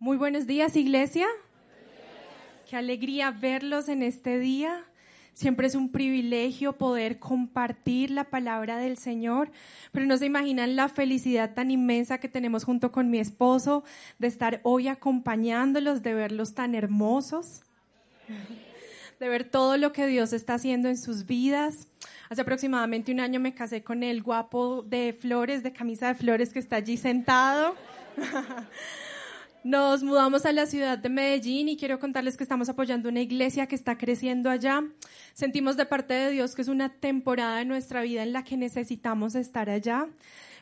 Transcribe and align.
Muy 0.00 0.16
buenos 0.16 0.46
días, 0.46 0.76
iglesia. 0.76 1.26
Qué 2.70 2.76
alegría 2.76 3.32
verlos 3.32 3.88
en 3.88 4.04
este 4.04 4.38
día. 4.38 4.84
Siempre 5.34 5.66
es 5.66 5.74
un 5.74 5.90
privilegio 5.90 6.74
poder 6.74 7.18
compartir 7.18 8.12
la 8.12 8.22
palabra 8.22 8.76
del 8.78 8.96
Señor, 8.96 9.50
pero 9.90 10.06
no 10.06 10.16
se 10.16 10.26
imaginan 10.26 10.76
la 10.76 10.88
felicidad 10.88 11.52
tan 11.52 11.72
inmensa 11.72 12.18
que 12.18 12.28
tenemos 12.28 12.62
junto 12.62 12.92
con 12.92 13.10
mi 13.10 13.18
esposo 13.18 13.82
de 14.20 14.28
estar 14.28 14.60
hoy 14.62 14.86
acompañándolos, 14.86 16.04
de 16.04 16.14
verlos 16.14 16.54
tan 16.54 16.76
hermosos, 16.76 17.62
de 19.18 19.28
ver 19.28 19.50
todo 19.50 19.78
lo 19.78 19.92
que 19.92 20.06
Dios 20.06 20.32
está 20.32 20.54
haciendo 20.54 20.88
en 20.88 20.96
sus 20.96 21.26
vidas. 21.26 21.88
Hace 22.28 22.42
aproximadamente 22.42 23.10
un 23.10 23.18
año 23.18 23.40
me 23.40 23.52
casé 23.52 23.82
con 23.82 24.04
el 24.04 24.22
guapo 24.22 24.84
de 24.84 25.12
flores, 25.12 25.64
de 25.64 25.72
camisa 25.72 26.06
de 26.06 26.14
flores 26.14 26.52
que 26.52 26.60
está 26.60 26.76
allí 26.76 26.96
sentado. 26.96 27.74
Nos 29.68 30.02
mudamos 30.02 30.46
a 30.46 30.52
la 30.54 30.64
ciudad 30.64 30.96
de 30.96 31.10
Medellín 31.10 31.68
y 31.68 31.76
quiero 31.76 31.98
contarles 31.98 32.38
que 32.38 32.42
estamos 32.42 32.70
apoyando 32.70 33.10
una 33.10 33.20
iglesia 33.20 33.66
que 33.66 33.74
está 33.74 33.98
creciendo 33.98 34.48
allá. 34.48 34.82
Sentimos 35.34 35.76
de 35.76 35.84
parte 35.84 36.14
de 36.14 36.30
Dios 36.30 36.54
que 36.54 36.62
es 36.62 36.68
una 36.68 36.88
temporada 36.88 37.58
de 37.58 37.66
nuestra 37.66 38.00
vida 38.00 38.22
en 38.22 38.32
la 38.32 38.44
que 38.44 38.56
necesitamos 38.56 39.34
estar 39.34 39.68
allá, 39.68 40.08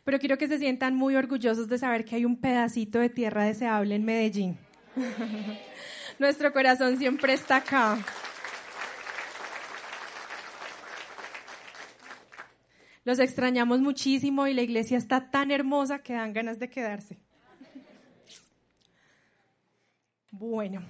pero 0.02 0.18
quiero 0.18 0.38
que 0.38 0.48
se 0.48 0.58
sientan 0.58 0.96
muy 0.96 1.14
orgullosos 1.14 1.68
de 1.68 1.78
saber 1.78 2.04
que 2.04 2.16
hay 2.16 2.24
un 2.24 2.36
pedacito 2.36 2.98
de 2.98 3.08
tierra 3.08 3.44
deseable 3.44 3.94
en 3.94 4.04
Medellín. 4.04 4.58
Nuestro 6.18 6.52
corazón 6.52 6.98
siempre 6.98 7.34
está 7.34 7.58
acá. 7.58 7.98
Los 13.04 13.20
extrañamos 13.20 13.78
muchísimo 13.78 14.48
y 14.48 14.54
la 14.54 14.62
iglesia 14.62 14.98
está 14.98 15.30
tan 15.30 15.52
hermosa 15.52 16.00
que 16.00 16.14
dan 16.14 16.32
ganas 16.32 16.58
de 16.58 16.68
quedarse. 16.68 17.20
Bueno, 20.30 20.82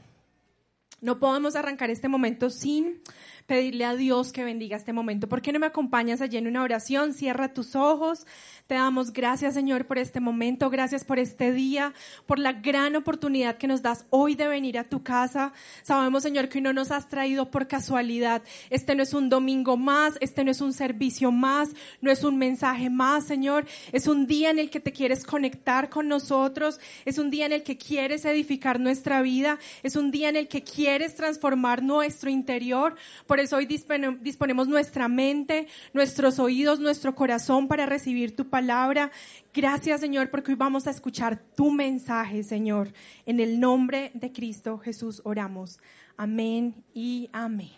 no 1.01 1.19
podemos 1.19 1.57
arrancar 1.57 1.91
este 1.91 2.09
momento 2.09 2.51
sin 2.51 3.03
pedirle 3.47 3.85
a 3.85 3.95
Dios 3.95 4.33
que 4.33 4.45
bendiga 4.45 4.77
este 4.77 4.93
momento. 4.93 5.29
¿Por 5.29 5.41
qué 5.41 5.53
no 5.53 5.59
me 5.59 5.67
acompañas 5.67 6.21
allí 6.21 6.37
en 6.37 6.47
una 6.47 6.63
oración? 6.63 7.15
Cierra 7.15 7.53
tus 7.55 7.77
ojos. 7.77 8.27
Te 8.67 8.75
damos 8.75 9.13
gracias, 9.13 9.55
Señor, 9.55 9.87
por 9.87 9.99
este 9.99 10.21
momento. 10.21 10.69
Gracias 10.71 11.05
por 11.05 11.19
este 11.19 11.53
día, 11.53 11.95
por 12.27 12.39
la 12.39 12.53
gran 12.53 12.97
oportunidad 12.97 13.57
que 13.57 13.69
nos 13.69 13.83
das 13.83 14.05
hoy 14.11 14.35
de 14.35 14.49
venir 14.49 14.79
a 14.79 14.85
tu 14.85 15.03
casa. 15.03 15.53
Sabemos, 15.83 16.25
Señor, 16.25 16.49
que 16.49 16.61
no 16.61 16.73
nos 16.73 16.91
has 16.91 17.09
traído 17.09 17.51
por 17.51 17.69
casualidad. 17.69 18.43
Este 18.71 18.95
no 18.95 19.03
es 19.03 19.15
un 19.15 19.29
domingo 19.29 19.77
más, 19.77 20.19
este 20.21 20.43
no 20.43 20.51
es 20.51 20.61
un 20.61 20.73
servicio 20.73 21.31
más, 21.31 21.71
no 22.01 22.11
es 22.11 22.25
un 22.25 22.39
mensaje 22.39 22.91
más, 22.91 23.27
Señor. 23.27 23.67
Es 23.93 24.09
un 24.09 24.27
día 24.27 24.51
en 24.51 24.59
el 24.59 24.71
que 24.71 24.81
te 24.81 24.93
quieres 24.93 25.25
conectar 25.25 25.89
con 25.89 26.09
nosotros. 26.09 26.81
Es 27.05 27.19
un 27.19 27.31
día 27.31 27.47
en 27.47 27.53
el 27.53 27.63
que 27.63 27.79
quieres 27.79 28.25
edificar 28.25 28.81
nuestra 28.81 29.23
vida. 29.23 29.59
Es 29.85 29.95
un 29.95 30.11
día 30.11 30.29
en 30.29 30.37
el 30.37 30.49
que 30.49 30.65
quieres 30.65 31.15
transformar 31.15 31.83
nuestro 31.83 32.31
interior. 32.31 32.97
Eso 33.41 33.57
hoy 33.57 33.67
disponemos 33.67 34.69
nuestra 34.69 35.09
mente, 35.09 35.67
nuestros 35.93 36.39
oídos, 36.39 36.81
nuestro 36.81 37.15
corazón 37.15 37.69
para 37.69 37.87
recibir 37.87 38.35
tu 38.37 38.49
palabra. 38.49 39.11
Gracias, 39.55 40.01
Señor, 40.01 40.31
porque 40.31 40.53
hoy 40.53 40.57
vamos 40.57 40.87
a 40.87 40.91
escuchar 40.91 41.39
tu 41.55 41.71
mensaje, 41.71 42.43
Señor. 42.43 42.93
En 43.25 43.41
el 43.41 43.59
nombre 43.59 44.11
de 44.15 44.33
Cristo 44.33 44.79
Jesús 44.79 45.21
oramos. 45.25 45.79
Amén 46.17 46.75
y 46.95 47.29
amén. 47.33 47.71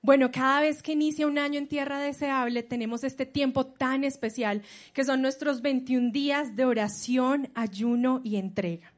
Bueno, 0.00 0.30
cada 0.30 0.60
vez 0.60 0.82
que 0.82 0.92
inicia 0.92 1.26
un 1.26 1.38
año 1.38 1.58
en 1.58 1.66
tierra 1.66 1.98
deseable, 1.98 2.62
tenemos 2.62 3.02
este 3.02 3.26
tiempo 3.26 3.66
tan 3.66 4.04
especial, 4.04 4.62
que 4.92 5.04
son 5.04 5.22
nuestros 5.22 5.60
21 5.60 6.12
días 6.12 6.54
de 6.54 6.64
oración, 6.64 7.50
ayuno 7.54 8.20
y 8.22 8.36
entrega. 8.36 8.92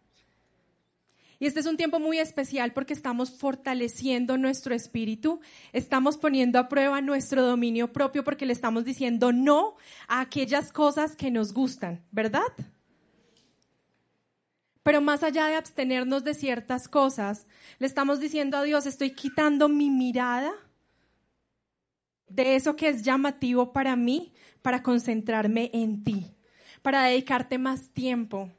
Y 1.41 1.47
este 1.47 1.61
es 1.61 1.67
un 1.67 1.79
tiempo 1.79 1.99
muy 1.99 2.19
especial 2.19 2.75
porque 2.75 2.93
estamos 2.93 3.31
fortaleciendo 3.31 4.37
nuestro 4.37 4.75
espíritu, 4.75 5.41
estamos 5.73 6.19
poniendo 6.19 6.59
a 6.59 6.69
prueba 6.69 7.01
nuestro 7.01 7.43
dominio 7.43 7.95
propio 7.95 8.23
porque 8.23 8.45
le 8.45 8.53
estamos 8.53 8.85
diciendo 8.85 9.33
no 9.33 9.77
a 10.07 10.21
aquellas 10.21 10.71
cosas 10.71 11.17
que 11.17 11.31
nos 11.31 11.55
gustan, 11.55 12.05
¿verdad? 12.13 12.43
Pero 14.83 15.01
más 15.01 15.23
allá 15.23 15.47
de 15.47 15.55
abstenernos 15.55 16.25
de 16.25 16.35
ciertas 16.35 16.89
cosas, 16.89 17.47
le 17.79 17.87
estamos 17.87 18.21
diciendo 18.21 18.59
a 18.59 18.63
Dios, 18.63 18.85
estoy 18.85 19.13
quitando 19.13 19.71
mi 19.71 19.89
mirada 19.89 20.53
de 22.29 22.55
eso 22.55 22.77
que 22.77 22.89
es 22.89 23.03
llamativo 23.03 23.73
para 23.73 23.97
mí, 23.97 24.35
para 24.61 24.83
concentrarme 24.83 25.71
en 25.73 26.05
ti, 26.05 26.27
para 26.83 27.05
dedicarte 27.05 27.57
más 27.57 27.89
tiempo, 27.93 28.51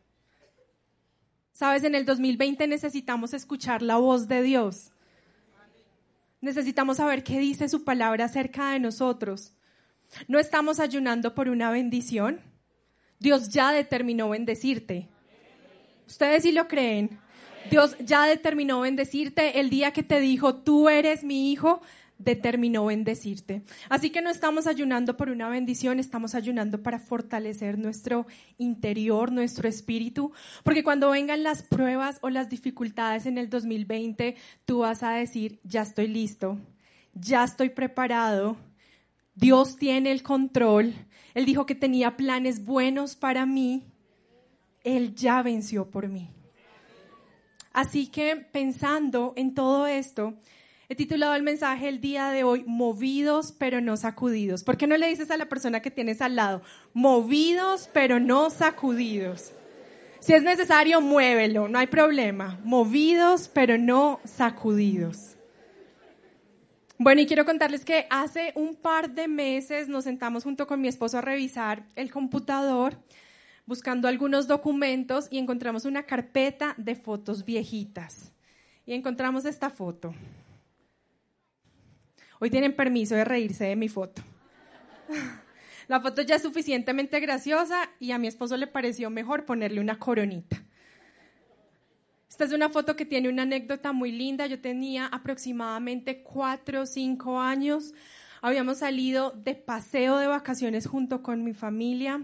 Sabes, 1.62 1.84
en 1.84 1.94
el 1.94 2.06
2020 2.08 2.66
necesitamos 2.66 3.36
escuchar 3.36 3.84
la 3.84 3.98
voz 3.98 4.28
de 4.28 4.42
Dios. 4.42 4.92
Necesitamos 6.42 6.98
saber 6.98 7.24
qué 7.24 7.38
dice 7.38 7.70
su 7.70 7.84
palabra 7.84 8.26
acerca 8.26 8.72
de 8.72 8.80
nosotros. 8.80 9.54
No 10.28 10.40
estamos 10.40 10.80
ayunando 10.80 11.36
por 11.36 11.50
una 11.50 11.70
bendición. 11.70 12.42
Dios 13.20 13.50
ya 13.50 13.74
determinó 13.74 14.30
bendecirte. 14.30 15.08
Ustedes 16.08 16.42
sí 16.42 16.52
lo 16.52 16.68
creen. 16.68 17.20
Dios 17.70 17.96
ya 18.00 18.26
determinó 18.26 18.80
bendecirte 18.80 19.60
el 19.60 19.70
día 19.70 19.94
que 19.94 20.02
te 20.02 20.20
dijo, 20.20 20.56
tú 20.56 20.90
eres 20.90 21.24
mi 21.24 21.52
hijo, 21.52 21.84
determinó 22.24 22.86
bendecirte. 22.86 23.64
Así 23.90 24.10
que 24.10 24.22
no 24.22 24.30
estamos 24.30 24.68
ayunando 24.68 25.18
por 25.18 25.30
una 25.30 25.50
bendición, 25.50 26.00
estamos 26.00 26.36
ayunando 26.36 26.82
para 26.84 27.00
fortalecer 27.00 27.78
nuestro 27.78 28.28
interior, 28.58 29.32
nuestro 29.32 29.68
espíritu, 29.68 30.32
porque 30.64 30.84
cuando 30.84 31.12
vengan 31.12 31.44
las 31.44 31.64
pruebas 31.64 32.20
o 32.22 32.30
las 32.30 32.50
dificultades 32.50 33.26
en 33.26 33.38
el 33.38 33.50
2020, 33.50 34.36
tú 34.66 34.80
vas 34.80 35.04
a 35.04 35.12
decir, 35.12 35.60
ya 35.64 35.82
estoy 35.82 36.08
listo, 36.08 36.58
ya 37.14 37.44
estoy 37.44 37.70
preparado, 37.70 38.58
Dios 39.36 39.78
tiene 39.78 40.12
el 40.12 40.24
control, 40.24 40.94
Él 41.34 41.46
dijo 41.46 41.66
que 41.66 41.76
tenía 41.76 42.18
planes 42.18 42.66
buenos 42.66 43.16
para 43.16 43.46
mí, 43.46 43.86
Él 44.84 45.16
ya 45.16 45.42
venció 45.42 45.90
por 45.90 46.08
mí. 46.08 46.30
Así 47.74 48.08
que 48.08 48.36
pensando 48.36 49.34
en 49.38 49.54
todo 49.54 49.88
esto, 49.88 50.34
He 50.92 50.96
titulado 50.96 51.36
el 51.36 51.42
mensaje 51.42 51.88
el 51.88 52.02
día 52.02 52.32
de 52.32 52.44
hoy, 52.44 52.66
movidos 52.68 53.54
pero 53.58 53.80
no 53.80 53.96
sacudidos. 53.96 54.66
¿Por 54.66 54.76
qué 54.76 54.88
no 54.88 54.98
le 54.98 55.08
dices 55.08 55.32
a 55.32 55.38
la 55.38 55.48
persona 55.48 55.82
que 55.82 55.90
tienes 55.90 56.22
al 56.22 56.36
lado, 56.36 56.64
movidos 56.94 57.90
pero 57.94 58.20
no 58.20 58.50
sacudidos? 58.50 59.54
Si 60.20 60.34
es 60.34 60.44
necesario, 60.44 61.00
muévelo, 61.00 61.70
no 61.70 61.80
hay 61.80 61.88
problema. 61.88 62.60
Movidos 62.66 63.48
pero 63.48 63.78
no 63.78 64.20
sacudidos. 64.26 65.38
Bueno, 66.98 67.22
y 67.22 67.26
quiero 67.26 67.46
contarles 67.46 67.86
que 67.86 68.06
hace 68.10 68.52
un 68.56 68.76
par 68.76 69.12
de 69.12 69.30
meses 69.30 69.88
nos 69.88 70.04
sentamos 70.04 70.44
junto 70.44 70.68
con 70.68 70.82
mi 70.82 70.90
esposo 70.90 71.20
a 71.20 71.22
revisar 71.22 71.86
el 71.96 72.12
computador 72.12 72.98
buscando 73.66 74.10
algunos 74.10 74.46
documentos 74.46 75.30
y 75.32 75.38
encontramos 75.38 75.86
una 75.86 76.04
carpeta 76.04 76.76
de 76.76 76.96
fotos 76.96 77.46
viejitas. 77.46 78.34
Y 78.86 78.92
encontramos 78.94 79.46
esta 79.46 79.70
foto. 79.70 80.14
Hoy 82.44 82.50
tienen 82.50 82.76
permiso 82.76 83.14
de 83.14 83.24
reírse 83.24 83.66
de 83.66 83.76
mi 83.76 83.88
foto. 83.88 84.24
La 85.88 86.02
foto 86.02 86.24
ya 86.24 86.38
es 86.38 86.42
suficientemente 86.42 87.20
graciosa 87.20 87.88
y 88.00 88.14
a 88.14 88.18
mi 88.18 88.26
esposo 88.26 88.58
le 88.58 88.66
pareció 88.66 89.12
mejor 89.12 89.46
ponerle 89.46 89.80
una 89.80 90.00
coronita. 90.00 90.64
Esta 92.28 92.46
es 92.46 92.52
una 92.52 92.70
foto 92.70 92.96
que 92.96 93.06
tiene 93.06 93.30
una 93.30 93.44
anécdota 93.44 93.92
muy 93.92 94.12
linda. 94.12 94.48
Yo 94.48 94.60
tenía 94.60 95.06
aproximadamente 95.06 96.24
cuatro 96.24 96.82
o 96.82 96.86
cinco 96.88 97.40
años. 97.40 97.94
Habíamos 98.42 98.80
salido 98.80 99.30
de 99.30 99.54
paseo 99.54 100.18
de 100.18 100.26
vacaciones 100.26 100.88
junto 100.88 101.22
con 101.22 101.44
mi 101.44 101.54
familia. 101.54 102.24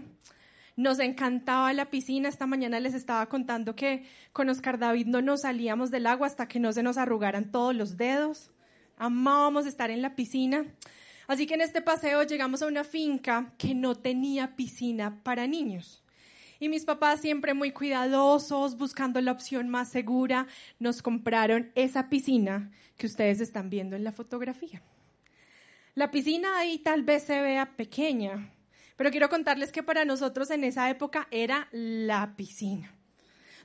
Nos 0.74 0.98
encantaba 0.98 1.72
la 1.74 1.90
piscina. 1.90 2.28
Esta 2.28 2.48
mañana 2.48 2.80
les 2.80 2.94
estaba 2.94 3.28
contando 3.28 3.76
que 3.76 4.02
con 4.32 4.48
Oscar 4.48 4.80
David 4.80 5.06
no 5.06 5.22
nos 5.22 5.42
salíamos 5.42 5.92
del 5.92 6.08
agua 6.08 6.26
hasta 6.26 6.48
que 6.48 6.58
no 6.58 6.72
se 6.72 6.82
nos 6.82 6.98
arrugaran 6.98 7.52
todos 7.52 7.72
los 7.72 7.96
dedos 7.96 8.50
amábamos 8.98 9.66
estar 9.66 9.90
en 9.90 10.02
la 10.02 10.14
piscina. 10.14 10.64
Así 11.26 11.46
que 11.46 11.54
en 11.54 11.60
este 11.60 11.82
paseo 11.82 12.22
llegamos 12.22 12.62
a 12.62 12.66
una 12.66 12.84
finca 12.84 13.52
que 13.58 13.74
no 13.74 13.94
tenía 13.94 14.56
piscina 14.56 15.22
para 15.22 15.46
niños. 15.46 16.02
Y 16.60 16.68
mis 16.68 16.84
papás, 16.84 17.20
siempre 17.20 17.54
muy 17.54 17.70
cuidadosos, 17.70 18.76
buscando 18.76 19.20
la 19.20 19.32
opción 19.32 19.68
más 19.68 19.90
segura, 19.90 20.46
nos 20.78 21.02
compraron 21.02 21.70
esa 21.74 22.08
piscina 22.08 22.72
que 22.96 23.06
ustedes 23.06 23.40
están 23.40 23.70
viendo 23.70 23.94
en 23.94 24.02
la 24.02 24.12
fotografía. 24.12 24.82
La 25.94 26.10
piscina 26.10 26.58
ahí 26.58 26.78
tal 26.78 27.02
vez 27.02 27.24
se 27.24 27.40
vea 27.40 27.76
pequeña, 27.76 28.52
pero 28.96 29.10
quiero 29.10 29.28
contarles 29.28 29.70
que 29.70 29.84
para 29.84 30.04
nosotros 30.04 30.50
en 30.50 30.64
esa 30.64 30.90
época 30.90 31.28
era 31.30 31.68
la 31.70 32.34
piscina. 32.36 32.92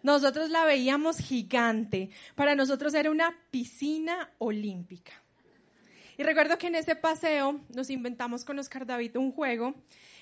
Nosotros 0.03 0.49
la 0.49 0.65
veíamos 0.65 1.17
gigante. 1.17 2.09
Para 2.35 2.55
nosotros 2.55 2.93
era 2.93 3.09
una 3.09 3.33
piscina 3.49 4.31
olímpica. 4.37 5.22
Y 6.17 6.23
recuerdo 6.23 6.57
que 6.57 6.67
en 6.67 6.75
ese 6.75 6.95
paseo 6.95 7.59
nos 7.73 7.89
inventamos 7.89 8.45
con 8.45 8.59
Oscar 8.59 8.85
David 8.85 9.17
un 9.17 9.31
juego 9.31 9.73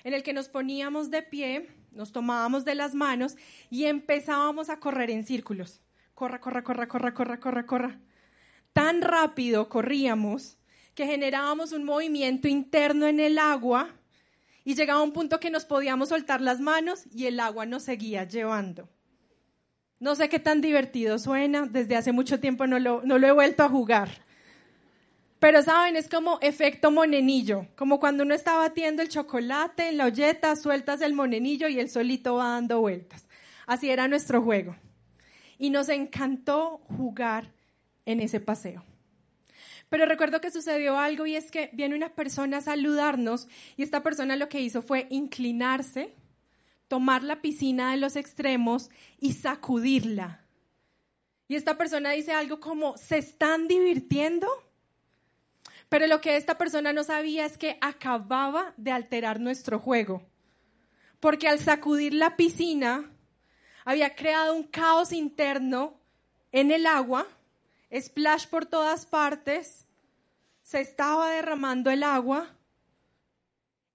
en 0.04 0.14
el 0.14 0.24
que 0.24 0.34
nos 0.34 0.48
poníamos 0.48 1.12
de 1.12 1.22
pie, 1.22 1.70
nos 1.92 2.12
tomábamos 2.12 2.64
de 2.64 2.76
las 2.76 2.94
manos 2.94 3.36
y 3.70 3.86
empezábamos 3.86 4.70
a 4.70 4.80
correr 4.80 5.10
en 5.10 5.26
círculos. 5.26 5.82
Corra, 6.14 6.40
corra, 6.40 6.64
corra, 6.64 6.88
corra, 6.88 7.14
corra, 7.14 7.40
corra, 7.40 7.66
corra. 7.66 8.00
Tan 8.74 9.02
rápido 9.02 9.68
corríamos 9.68 10.58
que 10.96 11.06
generábamos 11.06 11.74
un 11.74 11.84
movimiento 11.84 12.48
interno 12.48 13.08
en 13.08 13.20
el 13.20 13.38
agua 13.38 13.90
y 14.64 14.76
llegaba 14.76 15.02
un 15.02 15.12
punto 15.12 15.40
que 15.40 15.50
nos 15.50 15.66
podíamos 15.66 16.10
soltar 16.10 16.40
las 16.40 16.60
manos 16.60 17.04
y 17.14 17.26
el 17.26 17.40
agua 17.40 17.66
nos 17.66 17.84
seguía 17.84 18.24
llevando. 18.24 18.88
No 20.00 20.16
sé 20.16 20.30
qué 20.30 20.40
tan 20.40 20.62
divertido 20.62 21.20
suena, 21.20 21.68
desde 21.68 21.96
hace 21.96 22.12
mucho 22.12 22.40
tiempo 22.40 22.66
no 22.66 22.80
lo, 22.80 23.02
no 23.04 23.18
lo 23.18 23.28
he 23.28 23.32
vuelto 23.32 23.64
a 23.64 23.70
jugar. 23.70 24.10
Pero 25.42 25.64
saben, 25.64 25.96
es 25.96 26.08
como 26.08 26.38
efecto 26.42 26.92
monenillo, 26.92 27.66
como 27.76 28.00
cuando 28.00 28.22
uno 28.22 28.36
está 28.36 28.58
batiendo 28.58 29.02
el 29.02 29.10
chocolate 29.10 29.90
en 29.90 29.98
la 29.98 30.06
olleta, 30.06 30.56
sueltas 30.56 31.02
el 31.02 31.16
monenillo 31.16 31.68
y 31.68 31.80
el 31.80 31.90
solito 31.90 32.36
va 32.36 32.50
dando 32.50 32.80
vueltas. 32.80 33.28
Así 33.66 33.90
era 33.90 34.08
nuestro 34.08 34.44
juego. 34.44 34.76
Y 35.58 35.72
nos 35.72 35.90
encantó 35.90 36.84
jugar 36.96 37.52
en 38.06 38.20
ese 38.20 38.40
paseo. 38.40 38.86
Pero 39.90 40.06
recuerdo 40.06 40.42
que 40.42 40.52
sucedió 40.52 41.00
algo 41.00 41.26
y 41.26 41.36
es 41.36 41.50
que 41.50 41.72
viene 41.74 41.96
una 41.96 42.14
persona 42.14 42.58
a 42.58 42.62
saludarnos 42.62 43.48
y 43.78 43.82
esta 43.82 44.04
persona 44.04 44.36
lo 44.36 44.48
que 44.48 44.62
hizo 44.62 44.84
fue 44.84 45.08
inclinarse, 45.10 46.14
tomar 46.88 47.24
la 47.24 47.42
piscina 47.42 47.90
de 47.90 47.98
los 47.98 48.16
extremos 48.16 48.92
y 49.20 49.34
sacudirla. 49.34 50.46
Y 51.48 51.56
esta 51.56 51.80
persona 51.80 52.12
dice 52.12 52.32
algo 52.32 52.60
como, 52.60 52.96
¿se 52.96 53.18
están 53.18 53.68
divirtiendo? 53.68 54.48
Pero 55.92 56.08
lo 56.08 56.22
que 56.22 56.38
esta 56.38 56.58
persona 56.58 56.94
no 56.94 57.04
sabía 57.04 57.46
es 57.46 57.58
que 57.58 57.78
acababa 57.82 58.74
de 58.78 58.94
alterar 58.94 59.42
nuestro 59.42 59.78
juego. 59.78 60.22
Porque 61.20 61.50
al 61.50 61.60
sacudir 61.60 62.14
la 62.14 62.38
piscina, 62.38 63.12
había 63.84 64.16
creado 64.16 64.56
un 64.56 64.64
caos 64.64 65.12
interno 65.12 66.00
en 66.54 66.72
el 66.72 66.86
agua, 66.86 67.28
splash 67.94 68.48
por 68.48 68.66
todas 68.66 69.06
partes, 69.06 69.86
se 70.64 70.80
estaba 70.80 71.30
derramando 71.30 71.92
el 71.92 72.04
agua 72.04 72.48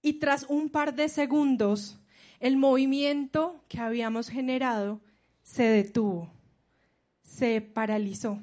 y 0.03 0.19
tras 0.19 0.45
un 0.49 0.69
par 0.69 0.93
de 0.93 1.09
segundos 1.09 1.97
el 2.39 2.57
movimiento 2.57 3.63
que 3.67 3.79
habíamos 3.79 4.29
generado 4.29 5.01
se 5.41 5.63
detuvo, 5.63 6.31
se 7.23 7.59
paralizó. 7.59 8.39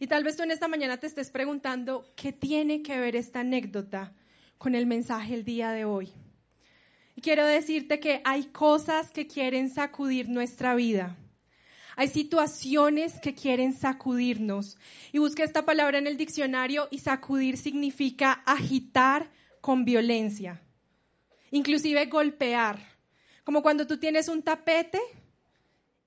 Y 0.00 0.06
tal 0.06 0.24
vez 0.24 0.36
tú 0.36 0.42
en 0.44 0.50
esta 0.50 0.68
mañana 0.68 0.98
te 0.98 1.06
estés 1.06 1.30
preguntando, 1.30 2.04
¿qué 2.14 2.32
tiene 2.32 2.82
que 2.82 2.98
ver 2.98 3.16
esta 3.16 3.40
anécdota 3.40 4.14
con 4.56 4.74
el 4.74 4.86
mensaje 4.86 5.34
el 5.34 5.44
día 5.44 5.70
de 5.72 5.84
hoy? 5.84 6.12
Y 7.16 7.20
quiero 7.20 7.44
decirte 7.44 7.98
que 7.98 8.20
hay 8.24 8.44
cosas 8.44 9.10
que 9.10 9.26
quieren 9.26 9.70
sacudir 9.70 10.28
nuestra 10.28 10.76
vida. 10.76 11.16
Hay 11.96 12.06
situaciones 12.06 13.18
que 13.20 13.34
quieren 13.34 13.72
sacudirnos. 13.72 14.78
Y 15.10 15.18
busca 15.18 15.42
esta 15.42 15.64
palabra 15.64 15.98
en 15.98 16.06
el 16.06 16.16
diccionario 16.16 16.86
y 16.92 17.00
sacudir 17.00 17.56
significa 17.56 18.44
agitar 18.46 19.32
con 19.60 19.84
violencia. 19.84 20.62
Inclusive 21.50 22.06
golpear. 22.06 22.78
Como 23.42 23.62
cuando 23.62 23.84
tú 23.84 23.98
tienes 23.98 24.28
un 24.28 24.44
tapete 24.44 25.00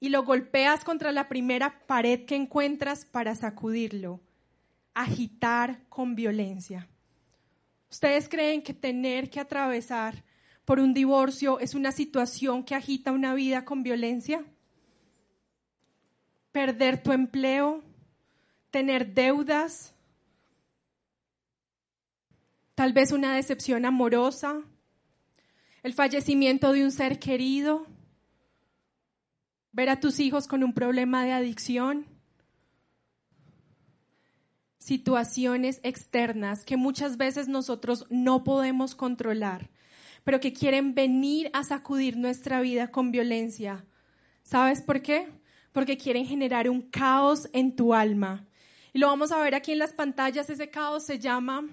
y 0.01 0.09
lo 0.09 0.23
golpeas 0.23 0.83
contra 0.83 1.11
la 1.11 1.29
primera 1.29 1.85
pared 1.85 2.25
que 2.25 2.35
encuentras 2.35 3.05
para 3.05 3.35
sacudirlo. 3.35 4.19
Agitar 4.95 5.87
con 5.89 6.15
violencia. 6.15 6.89
¿Ustedes 7.89 8.27
creen 8.27 8.63
que 8.63 8.73
tener 8.73 9.29
que 9.29 9.39
atravesar 9.39 10.23
por 10.65 10.79
un 10.79 10.93
divorcio 10.93 11.59
es 11.59 11.75
una 11.75 11.91
situación 11.91 12.63
que 12.63 12.73
agita 12.73 13.11
una 13.11 13.35
vida 13.35 13.63
con 13.63 13.83
violencia? 13.83 14.43
Perder 16.51 17.03
tu 17.03 17.11
empleo, 17.11 17.83
tener 18.71 19.13
deudas, 19.13 19.93
tal 22.73 22.91
vez 22.91 23.11
una 23.11 23.35
decepción 23.35 23.85
amorosa, 23.85 24.61
el 25.83 25.93
fallecimiento 25.93 26.73
de 26.73 26.85
un 26.85 26.91
ser 26.91 27.19
querido 27.19 27.85
ver 29.71 29.89
a 29.89 29.99
tus 29.99 30.19
hijos 30.19 30.47
con 30.47 30.63
un 30.63 30.73
problema 30.73 31.23
de 31.23 31.31
adicción, 31.31 32.05
situaciones 34.77 35.79
externas 35.83 36.65
que 36.65 36.75
muchas 36.75 37.17
veces 37.17 37.47
nosotros 37.47 38.05
no 38.09 38.43
podemos 38.43 38.95
controlar, 38.95 39.69
pero 40.23 40.39
que 40.39 40.53
quieren 40.53 40.95
venir 40.95 41.49
a 41.53 41.63
sacudir 41.63 42.17
nuestra 42.17 42.61
vida 42.61 42.89
con 42.89 43.11
violencia. 43.11 43.85
¿Sabes 44.43 44.81
por 44.81 45.01
qué? 45.01 45.29
Porque 45.71 45.97
quieren 45.97 46.25
generar 46.25 46.69
un 46.69 46.81
caos 46.81 47.47
en 47.53 47.75
tu 47.75 47.93
alma. 47.93 48.47
Y 48.91 48.99
lo 48.99 49.07
vamos 49.07 49.31
a 49.31 49.39
ver 49.41 49.55
aquí 49.55 49.71
en 49.71 49.79
las 49.79 49.93
pantallas, 49.93 50.49
ese 50.49 50.69
caos 50.69 51.03
se 51.03 51.19
llama 51.19 51.67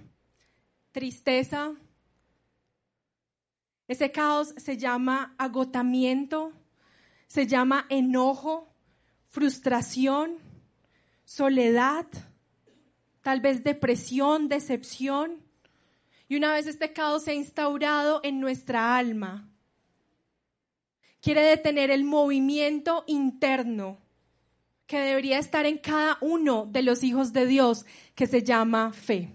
tristeza, 0.93 1.75
ese 3.89 4.13
caos 4.13 4.55
se 4.57 4.77
llama 4.77 5.35
agotamiento, 5.39 6.53
se 7.29 7.47
llama 7.47 7.87
enojo, 7.91 8.69
frustración, 9.29 10.39
soledad, 11.25 12.07
tal 13.23 13.41
vez 13.41 13.63
depresión, 13.63 14.49
decepción. 14.49 15.43
Y 16.29 16.37
una 16.37 16.53
vez 16.53 16.67
este 16.67 16.93
caos 16.93 17.25
se 17.25 17.31
ha 17.31 17.35
instaurado 17.35 18.21
en 18.25 18.41
nuestra 18.41 18.97
alma, 18.97 19.49
quiere 21.21 21.43
detener 21.43 21.91
el 21.91 22.05
movimiento 22.05 23.05
interno 23.07 23.99
que 24.87 24.99
debería 24.99 25.39
estar 25.39 25.67
en 25.67 25.77
cada 25.77 26.17
uno 26.23 26.67
de 26.67 26.83
los 26.83 27.03
hijos 27.03 27.35
de 27.35 27.47
Dios, 27.47 27.85
que 28.15 28.27
se 28.27 28.43
llama 28.43 28.93
fe. 28.93 29.35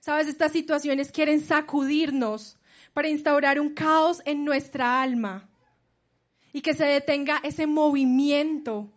Sabes, 0.00 0.28
estas 0.28 0.52
situaciones 0.52 1.10
quieren 1.10 1.40
sacudirnos 1.40 2.58
para 2.94 3.08
instaurar 3.08 3.60
un 3.60 3.74
caos 3.74 4.22
en 4.24 4.44
nuestra 4.44 5.02
alma 5.02 5.50
y 6.52 6.62
que 6.62 6.72
se 6.72 6.84
detenga 6.84 7.40
ese 7.42 7.66
movimiento 7.66 8.90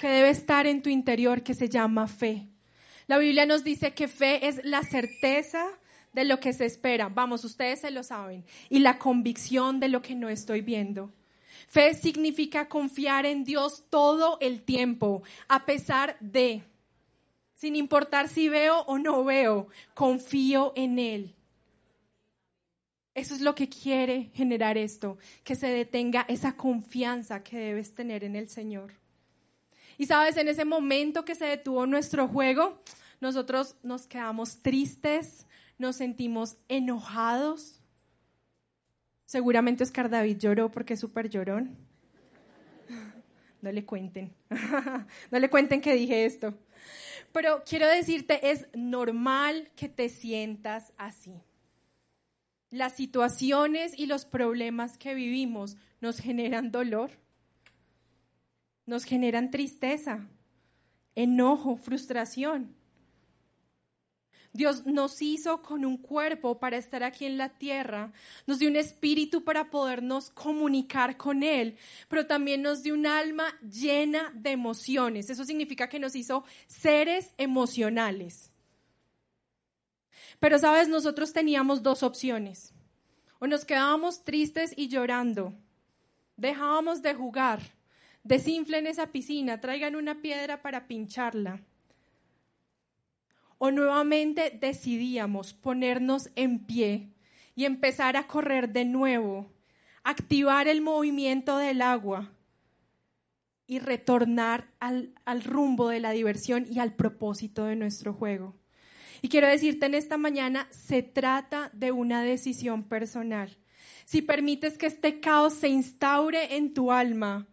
que 0.00 0.08
debe 0.08 0.30
estar 0.30 0.66
en 0.66 0.80
tu 0.80 0.88
interior 0.88 1.42
que 1.42 1.54
se 1.54 1.68
llama 1.68 2.06
fe. 2.06 2.48
La 3.08 3.18
Biblia 3.18 3.44
nos 3.44 3.64
dice 3.64 3.92
que 3.92 4.08
fe 4.08 4.46
es 4.46 4.64
la 4.64 4.82
certeza 4.82 5.66
de 6.12 6.24
lo 6.24 6.38
que 6.38 6.52
se 6.52 6.64
espera. 6.64 7.08
Vamos, 7.08 7.44
ustedes 7.44 7.80
se 7.80 7.90
lo 7.90 8.04
saben. 8.04 8.44
Y 8.70 8.78
la 8.78 8.98
convicción 8.98 9.80
de 9.80 9.88
lo 9.88 10.00
que 10.00 10.14
no 10.14 10.28
estoy 10.28 10.60
viendo. 10.60 11.12
Fe 11.68 11.94
significa 11.94 12.68
confiar 12.68 13.26
en 13.26 13.42
Dios 13.42 13.84
todo 13.90 14.38
el 14.40 14.62
tiempo, 14.62 15.22
a 15.48 15.66
pesar 15.66 16.16
de, 16.20 16.62
sin 17.54 17.74
importar 17.74 18.28
si 18.28 18.48
veo 18.48 18.80
o 18.82 18.98
no 18.98 19.24
veo, 19.24 19.68
confío 19.94 20.72
en 20.76 20.98
Él. 21.00 21.34
Eso 23.14 23.34
es 23.34 23.40
lo 23.40 23.54
que 23.54 23.68
quiere 23.68 24.30
generar 24.34 24.76
esto, 24.76 25.18
que 25.44 25.54
se 25.54 25.68
detenga 25.68 26.26
esa 26.28 26.56
confianza 26.56 27.44
que 27.44 27.56
debes 27.56 27.94
tener 27.94 28.24
en 28.24 28.34
el 28.34 28.48
Señor. 28.48 28.92
Y 29.96 30.06
sabes, 30.06 30.36
en 30.36 30.48
ese 30.48 30.64
momento 30.64 31.24
que 31.24 31.36
se 31.36 31.44
detuvo 31.44 31.86
nuestro 31.86 32.26
juego, 32.26 32.82
nosotros 33.20 33.76
nos 33.84 34.08
quedamos 34.08 34.62
tristes, 34.62 35.46
nos 35.78 35.94
sentimos 35.94 36.56
enojados. 36.66 37.80
Seguramente 39.26 39.84
Oscar 39.84 40.10
David 40.10 40.38
lloró 40.38 40.72
porque 40.72 40.94
es 40.94 41.00
súper 41.00 41.28
llorón. 41.30 41.76
No 43.62 43.72
le 43.72 43.86
cuenten, 43.86 44.30
no 45.30 45.38
le 45.38 45.48
cuenten 45.48 45.80
que 45.80 45.94
dije 45.94 46.26
esto. 46.26 46.52
Pero 47.32 47.62
quiero 47.66 47.88
decirte, 47.88 48.50
es 48.50 48.66
normal 48.74 49.70
que 49.74 49.88
te 49.88 50.10
sientas 50.10 50.92
así 50.98 51.32
las 52.74 52.94
situaciones 52.94 53.96
y 53.96 54.06
los 54.06 54.24
problemas 54.24 54.98
que 54.98 55.14
vivimos 55.14 55.76
nos 56.00 56.18
generan 56.18 56.72
dolor, 56.72 57.12
nos 58.84 59.04
generan 59.04 59.50
tristeza, 59.50 60.26
enojo, 61.14 61.76
frustración. 61.76 62.74
Dios 64.52 64.86
nos 64.86 65.20
hizo 65.22 65.62
con 65.62 65.84
un 65.84 65.96
cuerpo 65.96 66.60
para 66.60 66.76
estar 66.76 67.02
aquí 67.02 67.26
en 67.26 67.38
la 67.38 67.48
tierra, 67.58 68.12
nos 68.46 68.58
dio 68.58 68.68
un 68.68 68.76
espíritu 68.76 69.42
para 69.42 69.70
podernos 69.70 70.30
comunicar 70.30 71.16
con 71.16 71.42
Él, 71.42 71.76
pero 72.08 72.26
también 72.26 72.62
nos 72.62 72.82
dio 72.82 72.94
un 72.94 73.06
alma 73.06 73.46
llena 73.60 74.32
de 74.34 74.50
emociones. 74.50 75.30
Eso 75.30 75.44
significa 75.44 75.88
que 75.88 75.98
nos 75.98 76.14
hizo 76.14 76.44
seres 76.66 77.34
emocionales. 77.36 78.53
Pero 80.40 80.58
sabes, 80.58 80.88
nosotros 80.88 81.32
teníamos 81.32 81.82
dos 81.82 82.02
opciones. 82.02 82.72
O 83.38 83.46
nos 83.46 83.64
quedábamos 83.64 84.24
tristes 84.24 84.72
y 84.76 84.88
llorando, 84.88 85.54
dejábamos 86.36 87.02
de 87.02 87.14
jugar, 87.14 87.60
desinflen 88.22 88.86
esa 88.86 89.08
piscina, 89.08 89.60
traigan 89.60 89.96
una 89.96 90.20
piedra 90.20 90.62
para 90.62 90.86
pincharla. 90.86 91.60
O 93.58 93.70
nuevamente 93.70 94.56
decidíamos 94.60 95.52
ponernos 95.52 96.30
en 96.34 96.64
pie 96.64 97.12
y 97.54 97.64
empezar 97.66 98.16
a 98.16 98.26
correr 98.26 98.70
de 98.70 98.84
nuevo, 98.84 99.52
activar 100.02 100.68
el 100.68 100.80
movimiento 100.80 101.56
del 101.58 101.82
agua 101.82 102.32
y 103.66 103.78
retornar 103.78 104.68
al, 104.80 105.14
al, 105.24 105.42
rumbo 105.42 105.88
de 105.88 106.00
la 106.00 106.10
diversión 106.10 106.66
y 106.68 106.80
al 106.80 106.94
propósito 106.94 107.64
de 107.64 107.76
nuestro 107.76 108.12
juego. 108.12 108.54
Y 109.22 109.28
quiero 109.28 109.48
decirte 109.48 109.86
en 109.86 109.94
esta 109.94 110.16
mañana, 110.16 110.68
se 110.70 111.02
trata 111.02 111.70
de 111.72 111.92
una 111.92 112.22
decisión 112.22 112.84
personal. 112.84 113.56
Si 114.04 114.22
permites 114.22 114.76
que 114.76 114.86
este 114.86 115.20
caos 115.20 115.54
se 115.54 115.68
instaure 115.68 116.56
en 116.56 116.74
tu 116.74 116.92
alma 116.92 117.46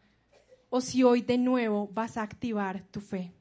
o 0.70 0.82
si 0.82 1.04
hoy 1.04 1.22
de 1.22 1.38
nuevo 1.38 1.90
vas 1.94 2.18
a 2.18 2.24
activar 2.24 2.84
tu 2.92 3.02
fe. 3.02 3.32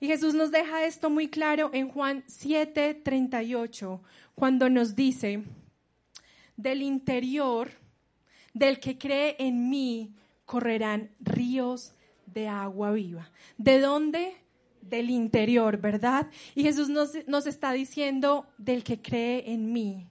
Y 0.00 0.06
Jesús 0.06 0.34
nos 0.34 0.50
deja 0.50 0.84
esto 0.86 1.10
muy 1.10 1.28
claro 1.28 1.70
en 1.74 1.90
Juan 1.90 2.24
7, 2.26 2.94
38, 2.94 4.02
cuando 4.34 4.70
nos 4.70 4.96
dice, 4.96 5.44
del 6.56 6.82
interior 6.82 7.70
del 8.54 8.80
que 8.80 8.96
cree 8.98 9.36
en 9.38 9.68
mí 9.68 10.14
correrán 10.46 11.10
ríos 11.20 11.92
de 12.26 12.48
agua 12.48 12.92
viva. 12.92 13.30
¿De 13.58 13.78
dónde? 13.78 14.34
Del 14.82 15.10
interior, 15.10 15.78
¿verdad? 15.78 16.28
Y 16.54 16.62
Jesús 16.62 16.88
nos, 16.88 17.10
nos 17.26 17.46
está 17.46 17.72
diciendo 17.72 18.46
del 18.58 18.84
que 18.84 19.00
cree 19.00 19.52
en 19.52 19.72
mí, 19.72 20.10